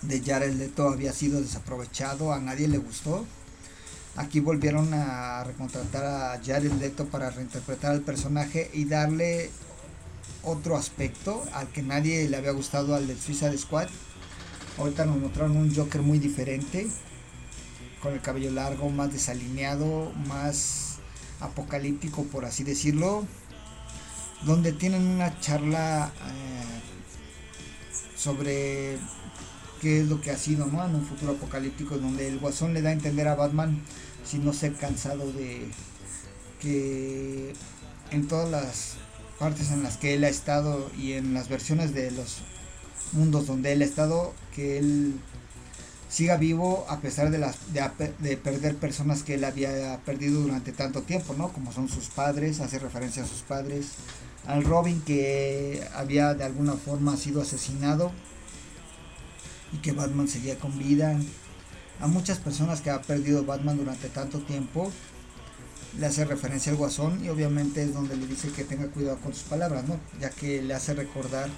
de 0.03 0.21
Jared 0.21 0.55
Leto 0.55 0.89
había 0.89 1.13
sido 1.13 1.41
desaprovechado, 1.41 2.33
a 2.33 2.41
nadie 2.41 2.69
le 2.69 2.79
gustó. 2.79 3.25
Aquí 4.17 4.41
volvieron 4.41 4.93
a 4.95 5.45
recontratar 5.45 6.05
a 6.05 6.41
Jared 6.45 6.73
Leto 6.73 7.07
para 7.07 7.31
reinterpretar 7.31 7.93
al 7.93 8.01
personaje 8.01 8.71
y 8.73 8.85
darle 8.85 9.51
otro 10.43 10.77
aspecto 10.77 11.43
al 11.53 11.69
que 11.69 11.83
nadie 11.83 12.29
le 12.29 12.37
había 12.37 12.53
gustado 12.53 12.95
al 12.95 13.07
de 13.07 13.17
Suicide 13.17 13.57
Squad. 13.59 13.89
Ahorita 14.79 15.05
nos 15.05 15.19
mostraron 15.19 15.57
un 15.57 15.75
Joker 15.75 16.03
muy 16.03 16.19
diferente, 16.19 16.89
con 18.03 18.13
el 18.13 18.21
cabello 18.21 18.51
largo, 18.51 18.91
más 18.91 19.13
desalineado, 19.13 20.13
más 20.27 20.97
apocalíptico, 21.41 22.25
por 22.25 22.45
así 22.45 22.65
decirlo, 22.65 23.27
donde 24.43 24.73
tienen 24.73 25.07
una 25.07 25.39
charla 25.41 26.13
eh, 26.27 26.81
sobre 28.17 28.99
qué 29.81 30.01
es 30.01 30.09
lo 30.09 30.21
que 30.21 30.31
ha 30.31 30.37
sido, 30.37 30.67
¿no? 30.67 30.85
En 30.85 30.95
un 30.95 31.07
futuro 31.07 31.33
apocalíptico 31.33 31.99
donde 31.99 32.29
el 32.29 32.39
guasón 32.39 32.75
le 32.75 32.83
da 32.83 32.91
a 32.91 32.93
entender 32.93 33.29
a 33.29 33.35
Batman 33.35 33.81
si 34.25 34.39
no 34.39 34.53
ser 34.53 34.75
cansado 34.75 35.33
de 35.33 35.69
que 36.61 37.53
en 38.11 38.27
todas 38.27 38.51
las 38.51 38.95
partes 39.39 39.71
en 39.71 39.83
las 39.83 39.97
que 39.97 40.15
él 40.15 40.25
ha 40.25 40.29
estado 40.29 40.91
y 40.99 41.13
en 41.13 41.35
las 41.35 41.49
versiones 41.49 41.95
de 41.95 42.11
los 42.11 42.39
mundos 43.13 43.47
donde 43.47 43.73
él 43.73 43.83
ha 43.83 43.85
estado, 43.85 44.35
que 44.55 44.79
él 44.79 45.15
siga 46.09 46.37
vivo 46.37 46.87
a 46.89 47.01
pesar 47.01 47.31
de, 47.31 47.39
las, 47.39 47.57
de, 47.73 48.37
perder 48.37 48.77
personas 48.77 49.23
que 49.23 49.35
él 49.35 49.45
había 49.45 49.99
perdido 50.05 50.41
durante 50.41 50.73
tanto 50.73 51.03
tiempo, 51.03 51.35
¿no? 51.35 51.53
Como 51.53 51.73
son 51.73 51.89
sus 51.89 52.09
padres, 52.09 52.61
hace 52.61 52.79
referencia 52.79 53.23
a 53.23 53.27
sus 53.27 53.43
padres, 53.43 53.93
al 54.47 54.65
Robin 54.65 55.03
que 55.03 55.87
había 55.95 56.35
de 56.35 56.45
alguna 56.45 56.75
forma 56.75 57.17
sido 57.17 57.43
asesinado 57.43 58.11
y 59.73 59.79
que 59.79 59.93
Batman 59.93 60.29
seguía 60.29 60.59
con 60.59 60.79
vida, 60.79 61.19
a 62.01 62.07
muchas 62.07 62.39
personas 62.39 62.81
que 62.81 62.91
ha 62.91 63.03
perdido 63.03 63.45
Batman 63.45 63.77
durante 63.77 64.09
tanto 64.09 64.39
tiempo, 64.41 64.91
le 65.99 66.07
hace 66.07 66.25
referencia 66.25 66.71
al 66.71 66.79
guasón 66.79 67.23
y 67.25 67.29
obviamente 67.29 67.83
es 67.83 67.93
donde 67.93 68.17
le 68.17 68.27
dice 68.27 68.51
que 68.53 68.65
tenga 68.65 68.87
cuidado 68.89 69.19
con 69.19 69.35
sus 69.35 69.43
palabras, 69.43 69.85
¿no? 69.87 69.99
Ya 70.21 70.31
que 70.31 70.63
le 70.63 70.75
hace 70.75 70.95
recordar 70.95 71.51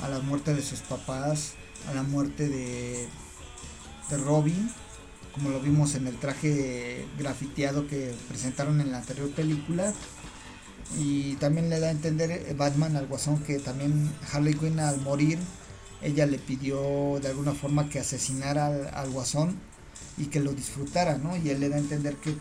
a 0.00 0.08
la 0.08 0.18
muerte 0.20 0.52
de 0.52 0.62
sus 0.62 0.80
papás, 0.80 1.54
a 1.88 1.94
la 1.94 2.02
muerte 2.02 2.48
de 2.48 3.08
de 4.10 4.16
Robin, 4.16 4.70
como 5.32 5.50
lo 5.50 5.60
vimos 5.60 5.94
en 5.94 6.06
el 6.06 6.16
traje 6.16 7.06
grafiteado 7.18 7.86
que 7.86 8.14
presentaron 8.28 8.80
en 8.80 8.92
la 8.92 8.98
anterior 8.98 9.30
película. 9.30 9.92
Y 10.98 11.34
también 11.34 11.68
le 11.68 11.80
da 11.80 11.88
a 11.88 11.90
entender 11.90 12.30
eh, 12.30 12.54
Batman 12.56 12.96
al 12.96 13.06
guasón 13.06 13.42
que 13.42 13.58
también 13.58 14.10
Harley 14.32 14.54
Quinn 14.54 14.80
al 14.80 15.00
morir, 15.02 15.38
ella 16.00 16.26
le 16.26 16.38
pidió 16.38 17.18
de 17.20 17.28
alguna 17.28 17.52
forma 17.52 17.88
que 17.88 17.98
asesinara 17.98 18.88
al, 18.88 19.10
guasón 19.10 19.56
y 20.16 20.26
que 20.26 20.40
lo 20.40 20.52
disfrutara, 20.52 21.18
¿no? 21.18 21.36
Y 21.36 21.50
él 21.50 21.60
le 21.60 21.68
da 21.68 21.76
a 21.76 21.80
entender 21.80 22.16
que 22.16 22.34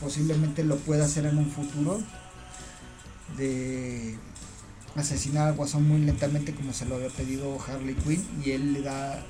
posiblemente 0.00 0.64
lo 0.64 0.76
pueda 0.78 1.04
hacer 1.04 1.26
en 1.26 1.36
un 1.38 1.50
futuro 1.50 2.00
de 3.36 4.16
asesinar 4.96 5.48
al 5.48 5.54
guasón 5.54 5.86
muy 5.86 6.00
lentamente 6.00 6.54
como 6.54 6.72
se 6.72 6.86
lo 6.86 6.96
había 6.96 7.10
pedido 7.10 7.58
Harley 7.60 7.94
Quinn 7.94 8.26
y 8.44 8.52
él 8.52 8.72
le 8.72 8.82
da 8.82 9.24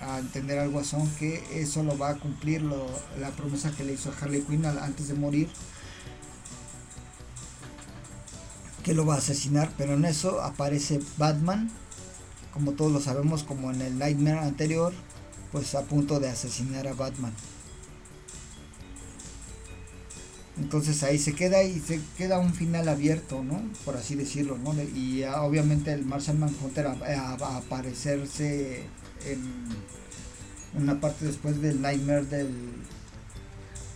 a 0.00 0.18
entender 0.18 0.58
al 0.58 0.70
guasón 0.70 1.08
que 1.18 1.42
eso 1.52 1.82
lo 1.82 1.96
va 1.96 2.10
a 2.10 2.14
cumplir 2.16 2.62
la 2.62 3.30
promesa 3.30 3.70
que 3.72 3.84
le 3.84 3.94
hizo 3.94 4.10
a 4.10 4.14
Harley 4.20 4.42
Quinn 4.42 4.64
antes 4.66 5.08
de 5.08 5.14
morir 5.14 5.48
que 8.82 8.94
lo 8.94 9.06
va 9.06 9.14
a 9.14 9.18
asesinar 9.18 9.72
pero 9.76 9.94
en 9.94 10.04
eso 10.04 10.40
aparece 10.42 11.00
Batman 11.16 11.70
como 12.52 12.72
todos 12.72 12.92
lo 12.92 13.00
sabemos 13.00 13.42
como 13.42 13.70
en 13.70 13.80
el 13.80 13.98
Nightmare 13.98 14.40
anterior 14.40 14.92
pues 15.52 15.74
a 15.74 15.82
punto 15.82 16.20
de 16.20 16.28
asesinar 16.28 16.86
a 16.86 16.94
Batman 16.94 17.32
entonces 20.58 21.02
ahí 21.02 21.18
se 21.18 21.34
queda 21.34 21.62
y 21.62 21.78
se 21.80 22.00
queda 22.16 22.38
un 22.38 22.54
final 22.54 22.88
abierto, 22.88 23.44
¿no? 23.44 23.60
Por 23.84 23.96
así 23.96 24.14
decirlo, 24.14 24.56
¿no? 24.56 24.72
Y 24.94 25.22
obviamente 25.24 25.92
el 25.92 26.06
Martian 26.06 26.40
Manhunter 26.40 26.86
va 26.86 27.48
a 27.48 27.56
aparecerse 27.58 28.84
en 29.24 29.40
una 30.74 31.00
parte 31.00 31.24
después 31.24 31.60
del 31.60 31.80
Nightmare 31.80 32.24
del, 32.26 32.50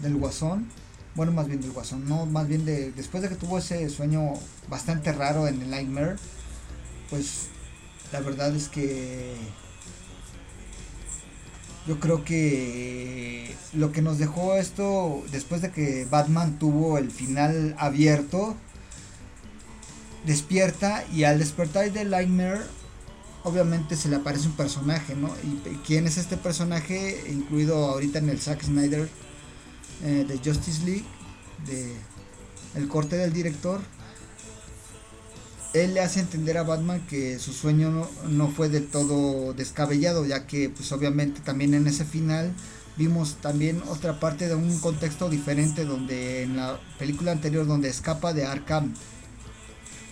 del 0.00 0.16
Guasón. 0.16 0.66
Bueno, 1.14 1.32
más 1.32 1.48
bien 1.48 1.60
del 1.60 1.72
Guasón, 1.72 2.08
no, 2.08 2.24
más 2.26 2.46
bien 2.46 2.64
de 2.64 2.92
después 2.92 3.22
de 3.22 3.28
que 3.28 3.34
tuvo 3.34 3.58
ese 3.58 3.88
sueño 3.90 4.34
bastante 4.68 5.12
raro 5.12 5.48
en 5.48 5.60
el 5.60 5.70
Nightmare, 5.70 6.16
pues 7.10 7.48
la 8.12 8.20
verdad 8.20 8.54
es 8.54 8.68
que 8.68 9.34
yo 11.86 11.98
creo 11.98 12.24
que 12.24 13.54
lo 13.72 13.90
que 13.90 14.02
nos 14.02 14.18
dejó 14.18 14.54
esto 14.54 15.24
después 15.32 15.62
de 15.62 15.70
que 15.70 16.06
Batman 16.08 16.58
tuvo 16.58 16.98
el 16.98 17.10
final 17.10 17.74
abierto 17.78 18.56
despierta 20.24 21.04
y 21.12 21.24
al 21.24 21.38
despertar 21.38 21.90
del 21.92 22.10
Nightmare 22.10 22.60
obviamente 23.44 23.96
se 23.96 24.08
le 24.08 24.16
aparece 24.16 24.46
un 24.48 24.54
personaje, 24.54 25.14
¿no? 25.14 25.28
¿Y 25.42 25.76
quién 25.86 26.06
es 26.06 26.18
este 26.18 26.36
personaje? 26.36 27.24
Incluido 27.30 27.76
ahorita 27.90 28.18
en 28.18 28.28
el 28.28 28.40
Zack 28.40 28.62
Snyder 28.62 29.08
eh, 30.04 30.24
de 30.26 30.38
Justice 30.38 30.84
League, 30.84 31.04
de 31.66 31.94
el 32.74 32.88
corte 32.88 33.16
del 33.16 33.32
director. 33.32 33.80
Él 35.72 35.94
le 35.94 36.00
hace 36.00 36.20
entender 36.20 36.58
a 36.58 36.64
Batman 36.64 37.06
que 37.06 37.38
su 37.38 37.52
sueño 37.52 38.08
no, 38.28 38.48
fue 38.48 38.68
de 38.68 38.80
todo 38.80 39.52
descabellado, 39.54 40.26
ya 40.26 40.46
que 40.46 40.68
pues 40.68 40.90
obviamente 40.90 41.40
también 41.40 41.74
en 41.74 41.86
ese 41.86 42.04
final 42.04 42.52
vimos 42.96 43.36
también 43.36 43.80
otra 43.88 44.18
parte 44.18 44.48
de 44.48 44.56
un 44.56 44.78
contexto 44.80 45.30
diferente 45.30 45.84
donde 45.84 46.42
en 46.42 46.56
la 46.56 46.80
película 46.98 47.30
anterior 47.30 47.66
donde 47.66 47.88
escapa 47.88 48.32
de 48.32 48.46
Arkham 48.46 48.94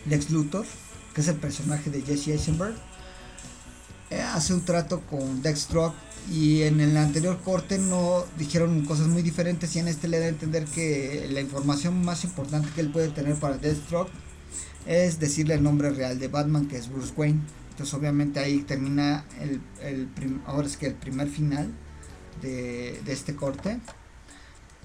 Lex 0.06 0.30
Luthor, 0.30 0.64
que 1.12 1.22
es 1.22 1.28
el 1.28 1.36
personaje 1.36 1.90
de 1.90 2.02
Jesse 2.02 2.28
Eisenberg, 2.28 2.76
hace 4.10 4.54
un 4.54 4.64
trato 4.64 5.00
con 5.02 5.42
Deathstroke 5.42 5.94
y 6.30 6.62
en 6.62 6.80
el 6.80 6.96
anterior 6.96 7.40
corte 7.42 7.78
no 7.78 8.24
dijeron 8.38 8.84
cosas 8.84 9.06
muy 9.06 9.22
diferentes 9.22 9.74
y 9.76 9.78
en 9.78 9.88
este 9.88 10.08
le 10.08 10.18
da 10.18 10.26
a 10.26 10.28
entender 10.28 10.64
que 10.64 11.28
la 11.30 11.40
información 11.40 12.04
más 12.04 12.24
importante 12.24 12.68
que 12.74 12.80
él 12.80 12.90
puede 12.90 13.08
tener 13.08 13.36
para 13.36 13.56
Deathstroke 13.56 14.10
es 14.86 15.18
decirle 15.18 15.54
el 15.54 15.62
nombre 15.62 15.90
real 15.90 16.18
de 16.18 16.28
Batman 16.28 16.66
que 16.68 16.76
es 16.76 16.90
Bruce 16.90 17.12
Wayne. 17.16 17.40
Entonces 17.70 17.94
obviamente 17.94 18.40
ahí 18.40 18.62
termina 18.62 19.24
el, 19.40 19.60
el 19.82 20.08
ahora 20.46 20.66
es 20.66 20.76
que 20.76 20.86
el 20.86 20.94
primer 20.94 21.28
final 21.28 21.72
de, 22.40 23.00
este 23.06 23.34
corte. 23.34 23.80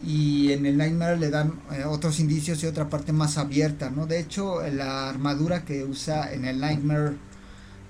Y 0.06 0.52
en 0.52 0.66
el 0.66 0.78
Nightmare 0.78 1.18
le 1.18 1.30
dan 1.30 1.62
eh, 1.72 1.86
otros 1.86 2.20
indicios 2.20 2.62
y 2.64 2.68
otra 2.68 2.90
parte 2.90 3.14
más 3.14 3.38
abierta, 3.38 3.90
¿no? 3.90 4.06
De 4.06 4.20
hecho, 4.20 4.62
la 4.68 5.10
armadura 5.10 5.64
que 5.64 5.86
usa 5.86 6.34
en 6.34 6.46
el 6.46 6.60
Nightmare 6.60 7.16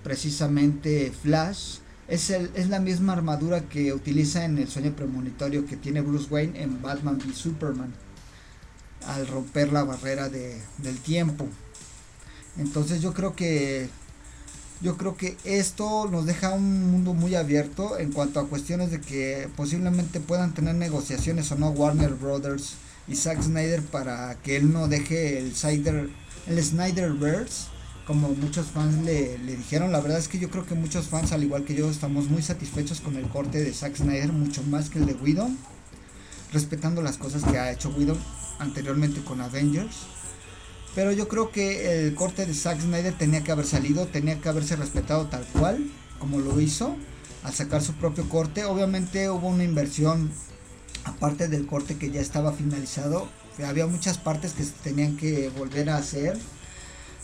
precisamente 0.03 1.11
Flash. 1.11 1.77
Es, 2.07 2.29
el, 2.29 2.51
es 2.53 2.69
la 2.69 2.79
misma 2.79 3.13
armadura 3.13 3.61
que 3.61 3.93
utiliza 3.93 4.43
en 4.43 4.57
el 4.57 4.67
sueño 4.67 4.93
premonitorio 4.93 5.65
que 5.65 5.77
tiene 5.77 6.01
Bruce 6.01 6.27
Wayne 6.29 6.61
en 6.61 6.81
Batman 6.81 7.17
v 7.17 7.33
Superman 7.33 7.93
al 9.07 9.27
romper 9.27 9.71
la 9.71 9.83
barrera 9.83 10.29
de, 10.29 10.61
del 10.79 10.97
tiempo. 10.99 11.47
Entonces 12.57 13.01
yo 13.01 13.13
creo 13.13 13.35
que 13.35 13.89
yo 14.81 14.97
creo 14.97 15.15
que 15.15 15.37
esto 15.45 16.09
nos 16.11 16.25
deja 16.25 16.51
un 16.51 16.91
mundo 16.91 17.13
muy 17.13 17.35
abierto 17.35 17.97
en 17.97 18.11
cuanto 18.11 18.41
a 18.41 18.47
cuestiones 18.49 18.91
de 18.91 18.99
que 18.99 19.47
posiblemente 19.55 20.19
puedan 20.19 20.53
tener 20.53 20.75
negociaciones 20.75 21.49
o 21.53 21.55
no 21.55 21.69
Warner 21.69 22.15
Brothers 22.15 22.73
y 23.07 23.15
Zack 23.15 23.41
Snyder 23.41 23.81
para 23.81 24.35
que 24.43 24.57
él 24.57 24.73
no 24.73 24.89
deje 24.89 25.39
el 25.39 25.55
Snyder 25.55 26.09
el 26.47 26.61
Snyderverse 26.61 27.72
como 28.05 28.29
muchos 28.29 28.67
fans 28.67 29.03
le, 29.05 29.37
dijeron, 29.37 29.91
la 29.91 30.01
verdad 30.01 30.19
es 30.19 30.27
que 30.27 30.39
yo 30.39 30.49
creo 30.49 30.65
que 30.65 30.75
muchos 30.75 31.07
fans, 31.07 31.31
al 31.31 31.43
igual 31.43 31.63
que 31.63 31.75
yo, 31.75 31.89
estamos 31.89 32.29
muy 32.29 32.41
satisfechos 32.41 32.99
con 32.99 33.15
el 33.15 33.27
corte 33.29 33.63
de 33.63 33.73
Zack 33.73 33.95
Snyder, 33.95 34.33
mucho 34.33 34.61
más 34.63 34.89
que 34.89 34.99
el 34.99 35.05
de 35.05 35.13
Widow, 35.13 35.49
respetando 36.51 37.01
las 37.01 37.17
cosas 37.17 37.43
que 37.43 37.58
ha 37.58 37.71
hecho 37.71 37.89
Widow 37.89 38.17
anteriormente 38.60 39.23
con 39.23 39.41
Avengers. 39.41 39.95
Pero 40.95 41.12
yo 41.12 41.27
creo 41.27 41.51
que 41.51 42.08
el 42.08 42.13
corte 42.13 42.45
de 42.45 42.54
Zack 42.54 42.81
Snyder 42.81 43.17
tenía 43.17 43.43
que 43.43 43.51
haber 43.51 43.65
salido, 43.65 44.06
tenía 44.08 44.39
que 44.39 44.49
haberse 44.49 44.75
respetado 44.75 45.27
tal 45.27 45.45
cual, 45.47 45.89
como 46.19 46.39
lo 46.39 46.60
hizo, 46.60 46.95
al 47.43 47.54
sacar 47.54 47.81
su 47.81 47.93
propio 47.93 48.27
corte. 48.29 48.65
Obviamente 48.65 49.29
hubo 49.29 49.47
una 49.47 49.63
inversión, 49.63 50.31
aparte 51.06 51.47
del 51.47 51.65
corte 51.65 51.97
que 51.97 52.12
ya 52.12 52.21
estaba 52.21 52.51
finalizado, 52.51 53.27
había 53.65 53.87
muchas 53.87 54.17
partes 54.17 54.54
que 54.54 54.63
se 54.63 54.71
tenían 54.83 55.15
que 55.15 55.49
volver 55.49 55.89
a 55.89 55.97
hacer 55.97 56.37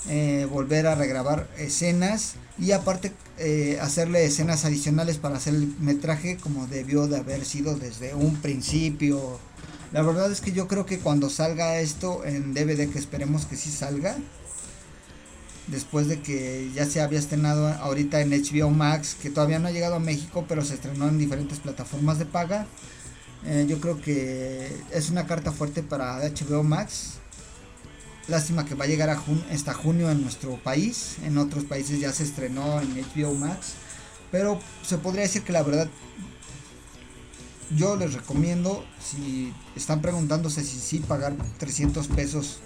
eh, 0.08 0.48
volver 0.50 0.88
a 0.88 0.96
regrabar 0.96 1.48
escenas 1.58 2.36
y 2.58 2.72
aparte 2.72 3.12
eh, 3.38 3.78
hacerle 3.82 4.26
escenas 4.26 4.64
adicionales 4.66 5.18
para 5.18 5.38
hacer 5.38 5.56
el 5.56 5.68
metraje 5.80 6.38
como 6.38 6.68
debió 6.68 7.08
de 7.08 7.18
haber 7.18 7.46
sido 7.46 7.78
desde 7.78 8.14
un 8.16 8.38
principio. 8.38 9.40
La 9.92 10.02
verdad 10.02 10.32
es 10.32 10.40
que 10.42 10.52
yo 10.52 10.68
creo 10.68 10.86
que 10.86 11.00
cuando 11.00 11.30
salga 11.30 11.80
esto 11.80 12.24
en 12.24 12.54
DVD, 12.54 12.90
que 12.90 13.00
esperemos 13.00 13.46
que 13.46 13.56
sí 13.56 13.72
salga, 13.72 14.16
después 15.68 16.08
de 16.08 16.22
que 16.22 16.72
ya 16.74 16.86
se 16.86 17.02
había 17.02 17.20
estrenado 17.20 17.68
ahorita 17.68 18.22
en 18.22 18.30
HBO 18.32 18.70
Max, 18.70 19.16
que 19.22 19.30
todavía 19.30 19.60
no 19.60 19.68
ha 19.68 19.72
llegado 19.72 19.96
a 19.96 20.00
México, 20.00 20.46
pero 20.48 20.64
se 20.64 20.76
estrenó 20.76 21.08
en 21.08 21.18
diferentes 21.18 21.60
plataformas 21.60 22.20
de 22.20 22.26
paga. 22.26 22.68
Eh, 23.46 23.66
yo 23.68 23.80
creo 23.80 24.02
que 24.02 24.72
es 24.92 25.10
una 25.10 25.26
carta 25.28 25.52
fuerte 25.52 25.82
para 25.82 26.20
HBO 26.20 26.64
Max 26.64 27.20
Lástima 28.30 28.66
que 28.66 28.76
va 28.76 28.86
a 28.86 28.88
llegar 28.88 29.10
hasta 29.10 29.74
junio 29.74 30.12
en 30.12 30.22
nuestro 30.22 30.56
país. 30.58 31.18
En 31.24 31.38
otros 31.38 31.64
países 31.64 32.00
ya 32.00 32.14
se 32.14 32.24
estrenó 32.24 32.80
en 32.80 32.94
HBO 32.94 33.34
Max. 33.34 33.74
Pero 34.32 34.60
se 34.84 34.98
podría 35.00 35.24
decir 35.24 35.44
que 35.44 35.52
la 35.52 35.64
verdad 35.64 35.90
yo 37.76 37.96
les 37.96 38.14
recomiendo 38.14 38.86
si 39.00 39.54
están 39.76 40.02
preguntándose 40.02 40.64
si 40.64 40.80
sí 40.80 41.00
pagar 41.00 41.36
300 41.58 42.08
pesos. 42.08 42.60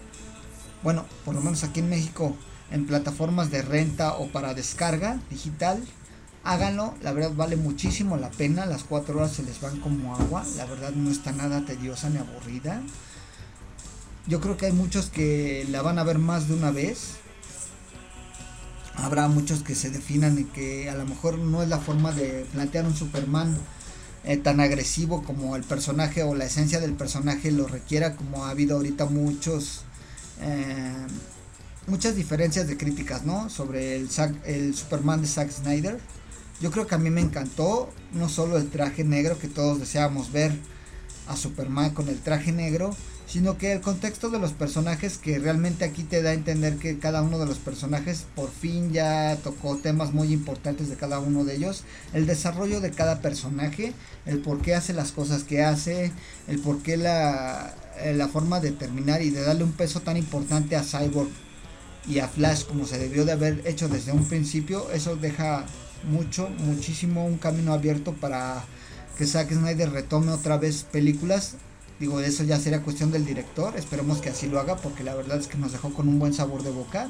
Bueno, 0.83 1.05
por 1.23 1.35
lo 1.35 1.41
menos 1.41 1.63
aquí 1.63 1.79
en 1.79 1.89
México 1.89 2.35
en 2.71 2.85
plataformas 2.85 3.51
de 3.51 3.61
renta 3.61 4.13
o 4.13 4.27
para 4.27 4.53
descarga 4.53 5.19
digital. 5.29 5.83
háganlo, 6.43 6.93
la 7.01 7.13
verdad 7.13 7.31
vale 7.35 7.55
muchísimo 7.55 8.17
la 8.17 8.29
pena, 8.29 8.65
las 8.65 8.83
cuatro 8.83 9.17
horas 9.17 9.31
se 9.31 9.43
les 9.43 9.61
van 9.61 9.79
como 9.79 10.13
agua, 10.13 10.43
la 10.57 10.65
verdad 10.65 10.91
no 10.91 11.09
está 11.09 11.31
nada 11.31 11.63
tediosa 11.65 12.09
ni 12.09 12.17
aburrida. 12.17 12.81
Yo 14.25 14.39
creo 14.39 14.55
que 14.55 14.67
hay 14.67 14.71
muchos 14.71 15.09
que 15.09 15.65
la 15.69 15.81
van 15.81 15.99
a 15.99 16.03
ver 16.03 16.17
más 16.17 16.47
de 16.47 16.53
una 16.53 16.71
vez. 16.71 17.15
Habrá 18.95 19.27
muchos 19.27 19.63
que 19.63 19.75
se 19.75 19.89
definan 19.89 20.37
en 20.37 20.47
que 20.47 20.89
a 20.89 20.95
lo 20.95 21.05
mejor 21.05 21.37
no 21.37 21.61
es 21.61 21.69
la 21.69 21.79
forma 21.79 22.11
de 22.11 22.45
plantear 22.51 22.85
un 22.85 22.95
Superman 22.95 23.57
eh, 24.23 24.37
tan 24.37 24.61
agresivo 24.61 25.23
como 25.23 25.55
el 25.55 25.63
personaje 25.63 26.23
o 26.23 26.35
la 26.35 26.45
esencia 26.45 26.79
del 26.79 26.93
personaje 26.93 27.51
lo 27.51 27.67
requiera, 27.67 28.15
como 28.15 28.45
ha 28.45 28.51
habido 28.51 28.77
ahorita 28.77 29.05
muchos 29.05 29.81
eh, 30.41 31.05
muchas 31.87 32.15
diferencias 32.15 32.67
de 32.67 32.77
críticas, 32.77 33.25
¿no? 33.25 33.49
Sobre 33.49 33.97
el, 33.97 34.09
el 34.45 34.73
Superman 34.73 35.21
de 35.21 35.27
Zack 35.27 35.51
Snyder. 35.51 35.99
Yo 36.61 36.71
creo 36.71 36.87
que 36.87 36.95
a 36.95 36.97
mí 36.97 37.09
me 37.09 37.19
encantó 37.21 37.89
no 38.13 38.29
solo 38.29 38.57
el 38.57 38.69
traje 38.69 39.03
negro 39.03 39.37
que 39.37 39.49
todos 39.49 39.79
deseábamos 39.79 40.31
ver 40.31 40.53
a 41.27 41.35
Superman 41.35 41.91
con 41.93 42.07
el 42.07 42.19
traje 42.19 42.51
negro, 42.51 42.95
sino 43.27 43.57
que 43.57 43.73
el 43.73 43.81
contexto 43.81 44.29
de 44.29 44.39
los 44.39 44.51
personajes 44.51 45.17
que 45.17 45.39
realmente 45.39 45.85
aquí 45.85 46.03
te 46.03 46.21
da 46.21 46.31
a 46.31 46.33
entender 46.33 46.77
que 46.77 46.99
cada 46.99 47.21
uno 47.21 47.39
de 47.39 47.45
los 47.45 47.57
personajes 47.57 48.25
por 48.35 48.51
fin 48.51 48.91
ya 48.91 49.37
tocó 49.43 49.77
temas 49.77 50.13
muy 50.13 50.33
importantes 50.33 50.89
de 50.89 50.95
cada 50.95 51.19
uno 51.19 51.43
de 51.43 51.55
ellos, 51.55 51.83
el 52.13 52.25
desarrollo 52.25 52.81
de 52.81 52.91
cada 52.91 53.21
personaje, 53.21 53.93
el 54.25 54.39
por 54.39 54.61
qué 54.61 54.75
hace 54.75 54.93
las 54.93 55.11
cosas 55.11 55.43
que 55.43 55.63
hace, 55.63 56.11
el 56.47 56.59
por 56.59 56.81
qué 56.83 56.97
la, 56.97 57.73
eh, 57.99 58.13
la 58.13 58.27
forma 58.27 58.59
de 58.59 58.71
terminar 58.71 59.21
y 59.21 59.29
de 59.29 59.41
darle 59.41 59.63
un 59.63 59.71
peso 59.71 60.01
tan 60.01 60.17
importante 60.17 60.75
a 60.75 60.83
Cyborg 60.83 61.29
y 62.07 62.19
a 62.19 62.27
Flash 62.27 62.65
como 62.65 62.85
se 62.85 62.99
debió 62.99 63.25
de 63.25 63.31
haber 63.31 63.61
hecho 63.65 63.87
desde 63.87 64.11
un 64.11 64.27
principio, 64.27 64.91
eso 64.91 65.15
deja 65.15 65.65
mucho, 66.09 66.49
muchísimo 66.49 67.25
un 67.25 67.37
camino 67.37 67.73
abierto 67.73 68.13
para 68.13 68.63
que 69.17 69.25
Zack 69.25 69.53
Snyder 69.53 69.91
retome 69.91 70.31
otra 70.31 70.57
vez 70.57 70.83
películas 70.83 71.55
Digo, 71.99 72.19
eso 72.19 72.43
ya 72.43 72.59
sería 72.59 72.81
cuestión 72.81 73.11
del 73.11 73.25
director. 73.25 73.75
Esperemos 73.77 74.19
que 74.19 74.29
así 74.29 74.47
lo 74.47 74.59
haga 74.59 74.77
porque 74.77 75.03
la 75.03 75.15
verdad 75.15 75.39
es 75.39 75.47
que 75.47 75.57
nos 75.57 75.71
dejó 75.71 75.93
con 75.93 76.07
un 76.07 76.19
buen 76.19 76.33
sabor 76.33 76.63
de 76.63 76.71
boca. 76.71 77.09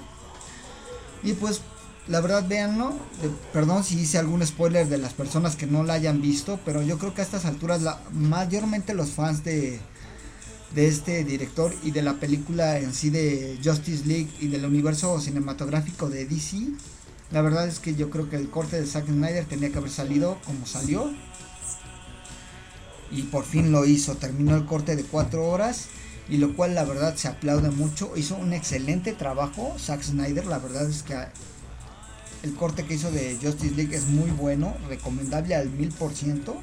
Y 1.24 1.34
pues, 1.34 1.62
la 2.08 2.20
verdad, 2.20 2.48
véanlo. 2.48 2.90
Eh, 3.24 3.30
perdón 3.54 3.84
si 3.84 4.00
hice 4.00 4.18
algún 4.18 4.46
spoiler 4.46 4.88
de 4.88 4.98
las 4.98 5.14
personas 5.14 5.56
que 5.56 5.66
no 5.66 5.84
la 5.84 5.94
hayan 5.94 6.22
visto, 6.22 6.60
pero 6.66 6.82
yo 6.82 6.98
creo 6.98 7.14
que 7.14 7.22
a 7.22 7.24
estas 7.24 7.46
alturas, 7.46 7.82
mayormente 8.12 8.94
los 8.94 9.12
fans 9.12 9.44
de, 9.44 9.80
de 10.76 10.88
este 10.88 11.24
director 11.24 11.74
y 11.84 11.92
de 11.92 12.02
la 12.02 12.14
película 12.16 12.78
en 12.80 12.94
sí 12.94 13.10
de 13.10 13.60
Justice 13.64 14.06
League 14.06 14.30
y 14.40 14.48
del 14.48 14.66
universo 14.66 15.20
cinematográfico 15.20 16.10
de 16.10 16.26
DC, 16.26 16.58
la 17.32 17.42
verdad 17.42 17.68
es 17.68 17.80
que 17.80 17.96
yo 17.96 18.10
creo 18.10 18.30
que 18.30 18.36
el 18.36 18.50
corte 18.50 18.80
de 18.80 18.86
Zack 18.86 19.08
Snyder 19.08 19.46
tenía 19.46 19.72
que 19.72 19.78
haber 19.78 19.90
salido 19.90 20.38
como 20.46 20.66
salió 20.66 21.12
y 23.14 23.24
por 23.24 23.46
fin 23.46 23.72
lo 23.72 23.86
hizo. 23.86 24.16
Terminó 24.16 24.56
el 24.56 24.66
corte 24.66 24.96
de 24.96 25.04
4 25.04 25.46
horas 25.48 25.86
y 26.30 26.38
lo 26.38 26.56
cual 26.56 26.76
la 26.76 26.84
verdad 26.84 27.16
se 27.16 27.28
aplaude 27.28 27.70
mucho. 27.70 28.12
Hizo 28.16 28.36
un 28.36 28.54
excelente 28.54 29.14
trabajo 29.14 29.76
Zack 29.80 30.04
Snyder. 30.04 30.46
La 30.46 30.60
verdad 30.60 30.90
es 30.90 31.04
que 31.04 31.16
el 32.44 32.56
corte 32.56 32.86
que 32.86 32.96
hizo 32.96 33.12
de 33.12 33.38
Justice 33.42 33.76
League 33.76 33.96
es 33.96 34.08
muy 34.08 34.32
bueno, 34.32 34.76
recomendable 34.90 35.56
al 35.56 35.70
mil 35.70 35.90
por 35.90 36.14
ciento. 36.14 36.62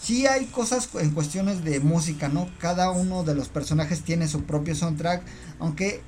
Sí 0.00 0.26
hay 0.26 0.46
cosas 0.46 0.88
en 0.94 1.10
cuestiones 1.10 1.64
de 1.64 1.80
música, 1.80 2.28
¿no? 2.28 2.48
Cada 2.58 2.90
uno 2.90 3.24
de 3.24 3.34
los 3.34 3.48
personajes 3.48 4.02
tiene 4.02 4.28
su 4.28 4.44
propio 4.44 4.74
soundtrack, 4.74 5.22
aunque 5.58 6.02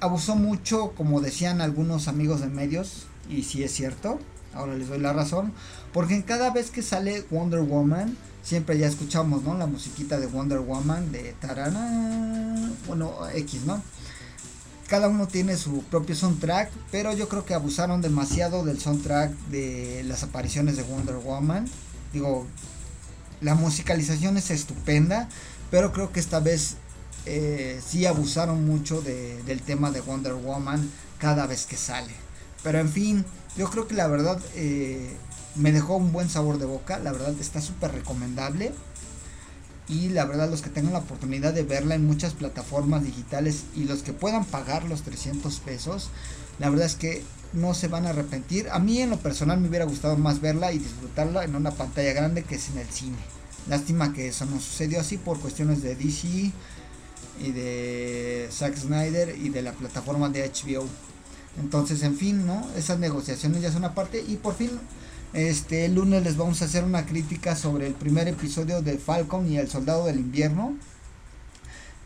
abusó 0.00 0.34
mucho, 0.34 0.92
como 0.96 1.20
decían 1.20 1.60
algunos 1.60 2.08
amigos 2.08 2.40
de 2.40 2.48
medios, 2.48 3.06
y 3.30 3.44
sí 3.44 3.62
es 3.62 3.72
cierto, 3.72 4.18
ahora 4.52 4.74
les 4.74 4.88
doy 4.88 4.98
la 4.98 5.12
razón, 5.12 5.52
porque 5.92 6.14
en 6.14 6.22
cada 6.22 6.50
vez 6.50 6.70
que 6.70 6.82
sale 6.82 7.24
Wonder 7.30 7.60
Woman, 7.60 8.16
siempre 8.46 8.78
ya 8.78 8.86
escuchamos, 8.86 9.42
¿no? 9.42 9.54
La 9.54 9.66
musiquita 9.66 10.20
de 10.20 10.28
Wonder 10.28 10.60
Woman 10.60 11.10
de 11.10 11.34
Tarana, 11.40 12.70
bueno, 12.86 13.12
X, 13.34 13.64
¿no? 13.64 13.82
Cada 14.86 15.08
uno 15.08 15.26
tiene 15.26 15.56
su 15.56 15.82
propio 15.82 16.14
soundtrack, 16.14 16.70
pero 16.92 17.12
yo 17.12 17.28
creo 17.28 17.44
que 17.44 17.54
abusaron 17.54 18.02
demasiado 18.02 18.64
del 18.64 18.80
soundtrack 18.80 19.32
de 19.48 20.04
las 20.06 20.22
apariciones 20.22 20.76
de 20.76 20.84
Wonder 20.84 21.16
Woman. 21.16 21.68
Digo, 22.12 22.46
la 23.40 23.56
musicalización 23.56 24.36
es 24.36 24.52
estupenda, 24.52 25.28
pero 25.72 25.92
creo 25.92 26.12
que 26.12 26.20
esta 26.20 26.38
vez 26.38 26.76
eh, 27.24 27.80
sí 27.84 28.06
abusaron 28.06 28.64
mucho 28.64 29.02
del 29.02 29.60
tema 29.62 29.90
de 29.90 30.02
Wonder 30.02 30.34
Woman 30.34 30.88
cada 31.18 31.48
vez 31.48 31.66
que 31.66 31.76
sale. 31.76 32.12
Pero 32.62 32.78
en 32.78 32.88
fin, 32.88 33.24
yo 33.56 33.68
creo 33.70 33.88
que 33.88 33.94
la 33.94 34.06
verdad 34.06 34.40
eh, 34.54 35.16
me 35.56 35.72
dejó 35.72 35.96
un 35.96 36.12
buen 36.12 36.28
sabor 36.28 36.58
de 36.58 36.66
boca, 36.66 36.98
la 36.98 37.12
verdad 37.12 37.34
está 37.40 37.60
súper 37.60 37.92
recomendable. 37.92 38.72
Y 39.88 40.08
la 40.08 40.24
verdad 40.24 40.50
los 40.50 40.62
que 40.62 40.70
tengan 40.70 40.94
la 40.94 40.98
oportunidad 40.98 41.54
de 41.54 41.62
verla 41.62 41.94
en 41.94 42.04
muchas 42.04 42.34
plataformas 42.34 43.04
digitales 43.04 43.64
y 43.76 43.84
los 43.84 44.02
que 44.02 44.12
puedan 44.12 44.44
pagar 44.44 44.82
los 44.84 45.02
300 45.02 45.60
pesos, 45.60 46.10
la 46.58 46.70
verdad 46.70 46.86
es 46.86 46.96
que 46.96 47.22
no 47.52 47.72
se 47.72 47.86
van 47.86 48.06
a 48.06 48.10
arrepentir. 48.10 48.68
A 48.70 48.80
mí 48.80 49.00
en 49.00 49.10
lo 49.10 49.18
personal 49.18 49.60
me 49.60 49.68
hubiera 49.68 49.84
gustado 49.84 50.16
más 50.16 50.40
verla 50.40 50.72
y 50.72 50.78
disfrutarla 50.78 51.44
en 51.44 51.54
una 51.54 51.70
pantalla 51.70 52.12
grande 52.12 52.42
que 52.42 52.56
es 52.56 52.68
en 52.70 52.78
el 52.78 52.88
cine. 52.88 53.16
Lástima 53.68 54.12
que 54.12 54.28
eso 54.28 54.44
no 54.46 54.60
sucedió 54.60 55.00
así 55.00 55.18
por 55.18 55.38
cuestiones 55.38 55.82
de 55.82 55.94
DC 55.94 56.52
y 57.40 57.52
de 57.52 58.48
Zack 58.50 58.76
Snyder 58.76 59.36
y 59.38 59.50
de 59.50 59.62
la 59.62 59.72
plataforma 59.72 60.28
de 60.28 60.50
HBO. 60.50 60.86
Entonces, 61.60 62.02
en 62.02 62.16
fin, 62.16 62.46
¿no? 62.46 62.66
Esas 62.76 62.98
negociaciones 62.98 63.62
ya 63.62 63.72
son 63.72 63.84
aparte 63.84 64.22
y 64.26 64.36
por 64.36 64.54
fin 64.54 64.70
este 65.32 65.84
el 65.84 65.94
lunes 65.94 66.22
les 66.22 66.36
vamos 66.36 66.62
a 66.62 66.66
hacer 66.66 66.84
una 66.84 67.06
crítica 67.06 67.56
sobre 67.56 67.86
el 67.86 67.94
primer 67.94 68.28
episodio 68.28 68.82
de 68.82 68.98
Falcon 68.98 69.50
y 69.50 69.58
el 69.58 69.68
Soldado 69.68 70.06
del 70.06 70.18
Invierno. 70.18 70.76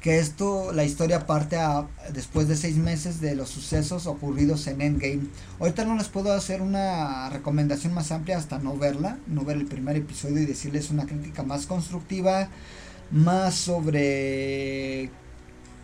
Que 0.00 0.18
esto, 0.18 0.72
la 0.72 0.84
historia 0.84 1.26
parte 1.26 1.56
a, 1.56 1.86
después 2.14 2.48
de 2.48 2.56
seis 2.56 2.76
meses 2.76 3.20
de 3.20 3.34
los 3.34 3.50
sucesos 3.50 4.06
ocurridos 4.06 4.66
en 4.66 4.80
Endgame. 4.80 5.26
Ahorita 5.58 5.84
no 5.84 5.94
les 5.94 6.08
puedo 6.08 6.32
hacer 6.32 6.62
una 6.62 7.28
recomendación 7.28 7.92
más 7.92 8.10
amplia 8.10 8.38
hasta 8.38 8.58
no 8.58 8.78
verla, 8.78 9.18
no 9.26 9.44
ver 9.44 9.58
el 9.58 9.66
primer 9.66 9.96
episodio 9.96 10.40
y 10.40 10.46
decirles 10.46 10.90
una 10.90 11.04
crítica 11.04 11.42
más 11.42 11.66
constructiva, 11.66 12.48
más 13.10 13.54
sobre 13.56 15.10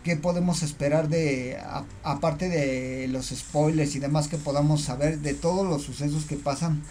qué 0.03 0.15
podemos 0.15 0.63
esperar 0.63 1.09
de, 1.09 1.59
aparte 2.01 2.47
de 2.47 3.09
los 3.09 3.27
spoilers 3.27 3.93
y 3.93 3.99
demás 3.99 4.29
que 4.29 4.37
podamos 4.37 4.81
saber 4.81 5.19
de 5.19 5.33
todos 5.33 5.67
los 5.67 5.83
sucesos 5.83 6.23
que 6.23 6.37
pasan 6.37 6.81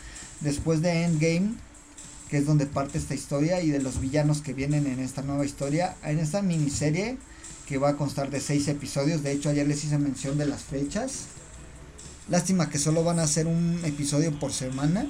después 0.41 0.83
de 0.83 1.05
Endgame, 1.05 1.55
que 2.29 2.39
es 2.39 2.47
donde 2.47 2.67
parte 2.67 2.99
esta 2.99 3.15
historia, 3.15 3.61
y 3.63 3.71
de 3.71 3.81
los 3.81 4.01
villanos 4.01 4.41
que 4.41 4.53
vienen 4.53 4.87
en 4.87 5.01
esta 5.01 5.23
nueva 5.23 5.45
historia, 5.45 5.97
en 6.03 6.19
esta 6.19 6.43
miniserie 6.43 7.19
que 7.67 7.79
va 7.79 7.91
a 7.91 7.97
constar 7.97 8.31
de 8.31 8.41
seis 8.41 8.69
episodios. 8.69 9.23
De 9.23 9.33
hecho, 9.33 9.51
ayer 9.51 9.67
les 9.67 9.85
hice 9.85 9.99
mención 9.99 10.39
de 10.39 10.47
las 10.47 10.63
fechas. 10.63 11.27
Lástima 12.29 12.71
que 12.71 12.79
solo 12.79 13.05
van 13.05 13.19
a 13.19 13.25
hacer 13.25 13.47
un 13.47 13.81
episodio 13.85 14.37
por 14.39 14.53
semana. 14.53 15.07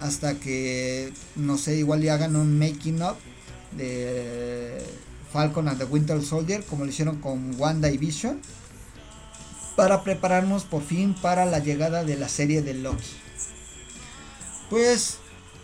Hasta 0.00 0.34
que, 0.34 1.12
no 1.36 1.56
sé, 1.56 1.76
igual 1.76 2.00
le 2.00 2.10
hagan 2.10 2.36
un 2.36 2.58
making 2.58 3.02
up 3.02 3.16
de 3.76 4.82
Falcon 5.32 5.68
and 5.68 5.78
the 5.78 5.84
Winter 5.84 6.22
Soldier, 6.22 6.64
como 6.64 6.84
lo 6.84 6.90
hicieron 6.90 7.16
con 7.20 7.58
Wanda 7.58 7.90
y 7.90 7.98
Vision. 7.98 8.40
Para 9.74 10.02
prepararnos 10.02 10.64
por 10.64 10.82
fin 10.82 11.14
para 11.14 11.44
la 11.44 11.58
llegada 11.58 12.04
de 12.04 12.16
la 12.16 12.28
serie 12.28 12.62
de 12.62 12.74
Loki. 12.74 13.04
Pues, 14.70 15.18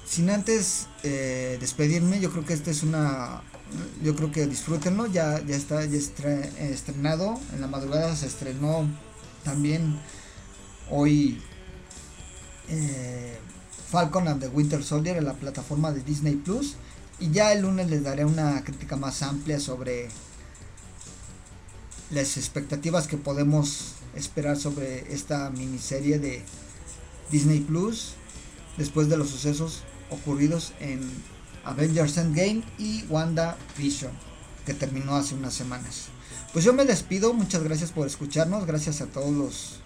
sin 0.06 0.30
antes 0.30 0.86
eh, 1.02 1.56
despedirme, 1.60 2.20
yo 2.20 2.30
creo 2.30 2.44
que 2.44 2.52
esta 2.52 2.70
es 2.70 2.82
una. 2.82 3.42
Yo 4.02 4.14
creo 4.14 4.30
que 4.30 4.46
disfrútenlo, 4.46 5.06
ya, 5.06 5.42
ya 5.44 5.56
está 5.56 5.84
ya 5.86 5.98
estrenado. 5.98 7.40
En 7.54 7.62
la 7.62 7.66
madrugada 7.66 8.14
se 8.14 8.26
estrenó 8.26 8.86
también 9.44 9.98
hoy 10.90 11.40
eh, 12.68 13.38
Falcon 13.90 14.28
and 14.28 14.40
the 14.40 14.48
Winter 14.48 14.84
Soldier 14.84 15.16
en 15.16 15.24
la 15.24 15.34
plataforma 15.34 15.90
de 15.90 16.02
Disney 16.02 16.36
Plus. 16.36 16.76
Y 17.18 17.30
ya 17.30 17.52
el 17.52 17.62
lunes 17.62 17.88
les 17.88 18.02
daré 18.02 18.24
una 18.24 18.62
crítica 18.62 18.96
más 18.96 19.22
amplia 19.22 19.58
sobre 19.58 20.08
las 22.10 22.36
expectativas 22.36 23.06
que 23.06 23.16
podemos 23.16 23.94
esperar 24.14 24.58
sobre 24.58 25.12
esta 25.12 25.48
miniserie 25.50 26.18
de 26.18 26.42
Disney 27.30 27.60
Plus 27.60 28.16
después 28.76 29.08
de 29.08 29.16
los 29.16 29.30
sucesos 29.30 29.82
ocurridos 30.10 30.72
en 30.80 31.00
Avengers 31.64 32.16
Endgame 32.18 32.62
y 32.78 33.04
Wanda 33.08 33.56
Vision, 33.78 34.12
que 34.66 34.74
terminó 34.74 35.14
hace 35.14 35.34
unas 35.34 35.54
semanas. 35.54 36.08
Pues 36.52 36.64
yo 36.64 36.72
me 36.72 36.84
despido, 36.84 37.32
muchas 37.32 37.62
gracias 37.62 37.92
por 37.92 38.06
escucharnos, 38.06 38.66
gracias 38.66 39.00
a 39.00 39.06
todos 39.06 39.32
los, 39.32 39.80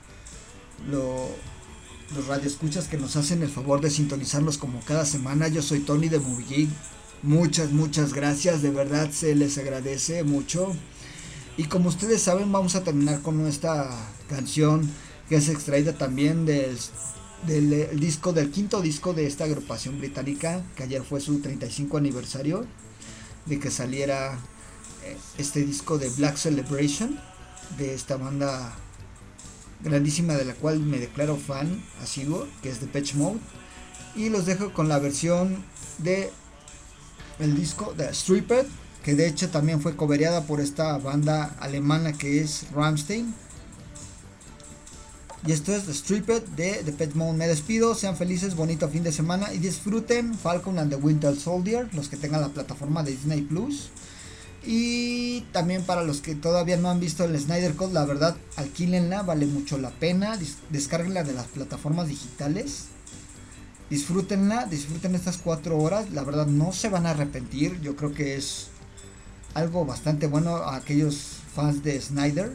los, 0.89 2.27
radioescuchas 2.27 2.89
que 2.89 2.97
nos 2.97 3.17
hacen 3.17 3.43
el 3.43 3.49
favor 3.49 3.81
de 3.81 3.91
sintonizarlos 3.91 4.59
como 4.59 4.81
cada 4.81 5.05
semana. 5.05 5.49
Yo 5.49 5.63
soy 5.63 5.81
Tony 5.81 6.09
de 6.09 6.19
Movie 6.19 6.69
Muchas, 7.23 7.73
muchas 7.73 8.13
gracias, 8.13 8.63
de 8.63 8.71
verdad 8.71 9.11
se 9.11 9.35
les 9.35 9.59
agradece 9.59 10.23
mucho. 10.23 10.75
Y 11.57 11.65
como 11.65 11.89
ustedes 11.89 12.23
saben, 12.23 12.53
vamos 12.53 12.75
a 12.75 12.85
terminar 12.85 13.23
con 13.23 13.39
nuestra 13.39 13.91
canción 14.29 14.89
que 15.29 15.37
es 15.37 15.49
extraída 15.49 15.93
también 15.95 16.47
del 16.47 16.77
del 17.47 17.99
disco, 17.99 18.33
del 18.33 18.51
quinto 18.51 18.83
disco 18.83 19.13
de 19.13 19.27
esta 19.27 19.45
agrupación 19.45 19.99
británica, 19.99 20.63
que 20.75 20.83
ayer 20.83 21.03
fue 21.03 21.21
su 21.21 21.41
35 21.41 21.97
aniversario 21.97 22.67
de 23.47 23.61
que 23.61 23.71
saliera 23.71 24.39
eh, 25.05 25.17
este 25.39 25.65
disco 25.65 25.99
de 25.99 26.09
Black 26.11 26.37
Celebration, 26.37 27.19
de 27.79 27.95
esta 27.95 28.17
banda 28.17 28.77
grandísima 29.81 30.35
de 30.35 30.45
la 30.45 30.55
cual 30.55 30.81
me 30.81 30.99
declaro 30.99 31.37
fan 31.37 31.83
asiduo, 32.03 32.47
que 32.63 32.71
es 32.71 32.81
de 32.81 32.87
Patch 32.87 33.15
Mode. 33.15 33.39
Y 34.15 34.31
los 34.31 34.47
dejo 34.47 34.73
con 34.73 34.89
la 34.89 34.99
versión 34.99 35.65
de 35.99 36.31
el 37.39 37.57
disco 37.57 37.95
de 37.97 38.13
Stripped, 38.13 38.67
que 39.05 39.15
de 39.15 39.29
hecho 39.29 39.51
también 39.51 39.81
fue 39.81 39.95
cobereada 39.95 40.47
por 40.47 40.61
esta 40.61 40.99
banda 40.99 41.55
alemana 41.61 42.13
que 42.13 42.41
es 42.41 42.67
Rammstein. 42.73 43.35
Y 45.47 45.53
esto 45.53 45.73
es 45.73 45.85
The 45.85 45.95
Stripped 45.95 46.43
de 46.57 46.83
The 46.85 46.91
Pet 46.91 47.15
Mode. 47.15 47.35
Me 47.39 47.47
despido, 47.47 47.95
sean 47.95 48.17
felices, 48.17 48.57
bonito 48.57 48.89
fin 48.89 49.05
de 49.05 49.13
semana 49.13 49.53
y 49.55 49.59
disfruten 49.59 50.35
Falcon 50.35 50.81
and 50.81 50.91
the 50.91 50.97
Winter 50.97 51.37
Soldier, 51.37 51.89
los 51.95 52.09
que 52.09 52.17
tengan 52.17 52.41
la 52.41 52.49
plataforma 52.49 53.05
de 53.05 53.13
Disney 53.13 53.43
Plus. 53.43 53.91
Y 54.65 55.43
también 55.53 55.85
para 55.85 56.03
los 56.03 56.21
que 56.21 56.35
todavía 56.35 56.77
no 56.77 56.91
han 56.91 56.99
visto 56.99 57.23
el 57.23 57.39
Snyder 57.39 57.77
Code, 57.77 57.95
la 57.95 58.05
verdad, 58.05 58.37
alquílenla, 58.57 59.23
vale 59.23 59.47
mucho 59.47 59.79
la 59.79 59.91
pena. 59.91 60.37
Descárguenla 60.71 61.23
de 61.23 61.35
las 61.35 61.47
plataformas 61.47 62.09
digitales. 62.09 62.87
Disfrútenla, 63.89 64.67
disfruten 64.67 65.15
estas 65.15 65.37
cuatro 65.37 65.79
horas. 65.79 66.11
La 66.11 66.25
verdad, 66.25 66.49
no 66.49 66.73
se 66.73 66.89
van 66.89 67.07
a 67.07 67.11
arrepentir. 67.11 67.81
Yo 67.83 67.95
creo 67.95 68.13
que 68.13 68.35
es 68.35 68.67
algo 69.55 69.87
bastante 69.87 70.27
bueno 70.27 70.57
a 70.57 70.75
aquellos 70.75 71.39
fans 71.55 71.85
de 71.85 72.01
Snyder. 72.01 72.53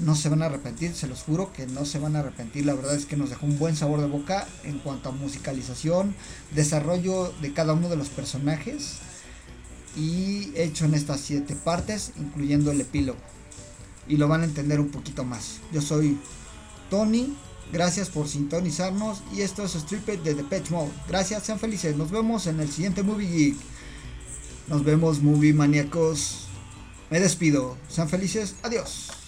No 0.00 0.16
se 0.16 0.28
van 0.28 0.42
a 0.42 0.46
arrepentir, 0.46 0.94
se 0.94 1.06
los 1.06 1.22
juro 1.22 1.52
que 1.52 1.66
no 1.66 1.84
se 1.84 1.98
van 1.98 2.16
a 2.16 2.20
arrepentir. 2.20 2.66
La 2.66 2.74
verdad 2.74 2.94
es 2.94 3.06
que 3.06 3.16
nos 3.16 3.30
dejó 3.30 3.46
un 3.46 3.58
buen 3.58 3.76
sabor 3.76 4.00
de 4.00 4.06
boca 4.06 4.46
en 4.64 4.78
cuanto 4.78 5.08
a 5.08 5.12
musicalización, 5.12 6.14
desarrollo 6.52 7.32
de 7.40 7.52
cada 7.52 7.74
uno 7.74 7.88
de 7.88 7.96
los 7.96 8.08
personajes 8.08 8.98
y 9.96 10.50
hecho 10.56 10.84
en 10.84 10.94
estas 10.94 11.20
siete 11.20 11.54
partes, 11.54 12.12
incluyendo 12.18 12.72
el 12.72 12.80
epílogo. 12.80 13.20
Y 14.08 14.16
lo 14.16 14.28
van 14.28 14.42
a 14.42 14.44
entender 14.44 14.80
un 14.80 14.90
poquito 14.90 15.24
más. 15.24 15.60
Yo 15.72 15.80
soy 15.80 16.18
Tony, 16.90 17.34
gracias 17.72 18.10
por 18.10 18.28
sintonizarnos 18.28 19.22
y 19.34 19.42
esto 19.42 19.64
es 19.64 19.72
Stripped 19.72 20.20
de 20.20 20.34
The 20.34 20.44
Patch 20.44 20.70
Mode. 20.70 20.90
Gracias, 21.08 21.44
sean 21.44 21.58
felices. 21.58 21.96
Nos 21.96 22.10
vemos 22.10 22.46
en 22.46 22.60
el 22.60 22.70
siguiente 22.70 23.02
Movie 23.02 23.28
Geek. 23.28 23.56
Nos 24.68 24.82
vemos, 24.84 25.20
movie 25.20 25.52
maníacos. 25.52 26.46
Me 27.10 27.20
despido. 27.20 27.76
Sean 27.88 28.08
felices. 28.08 28.54
Adiós. 28.62 29.23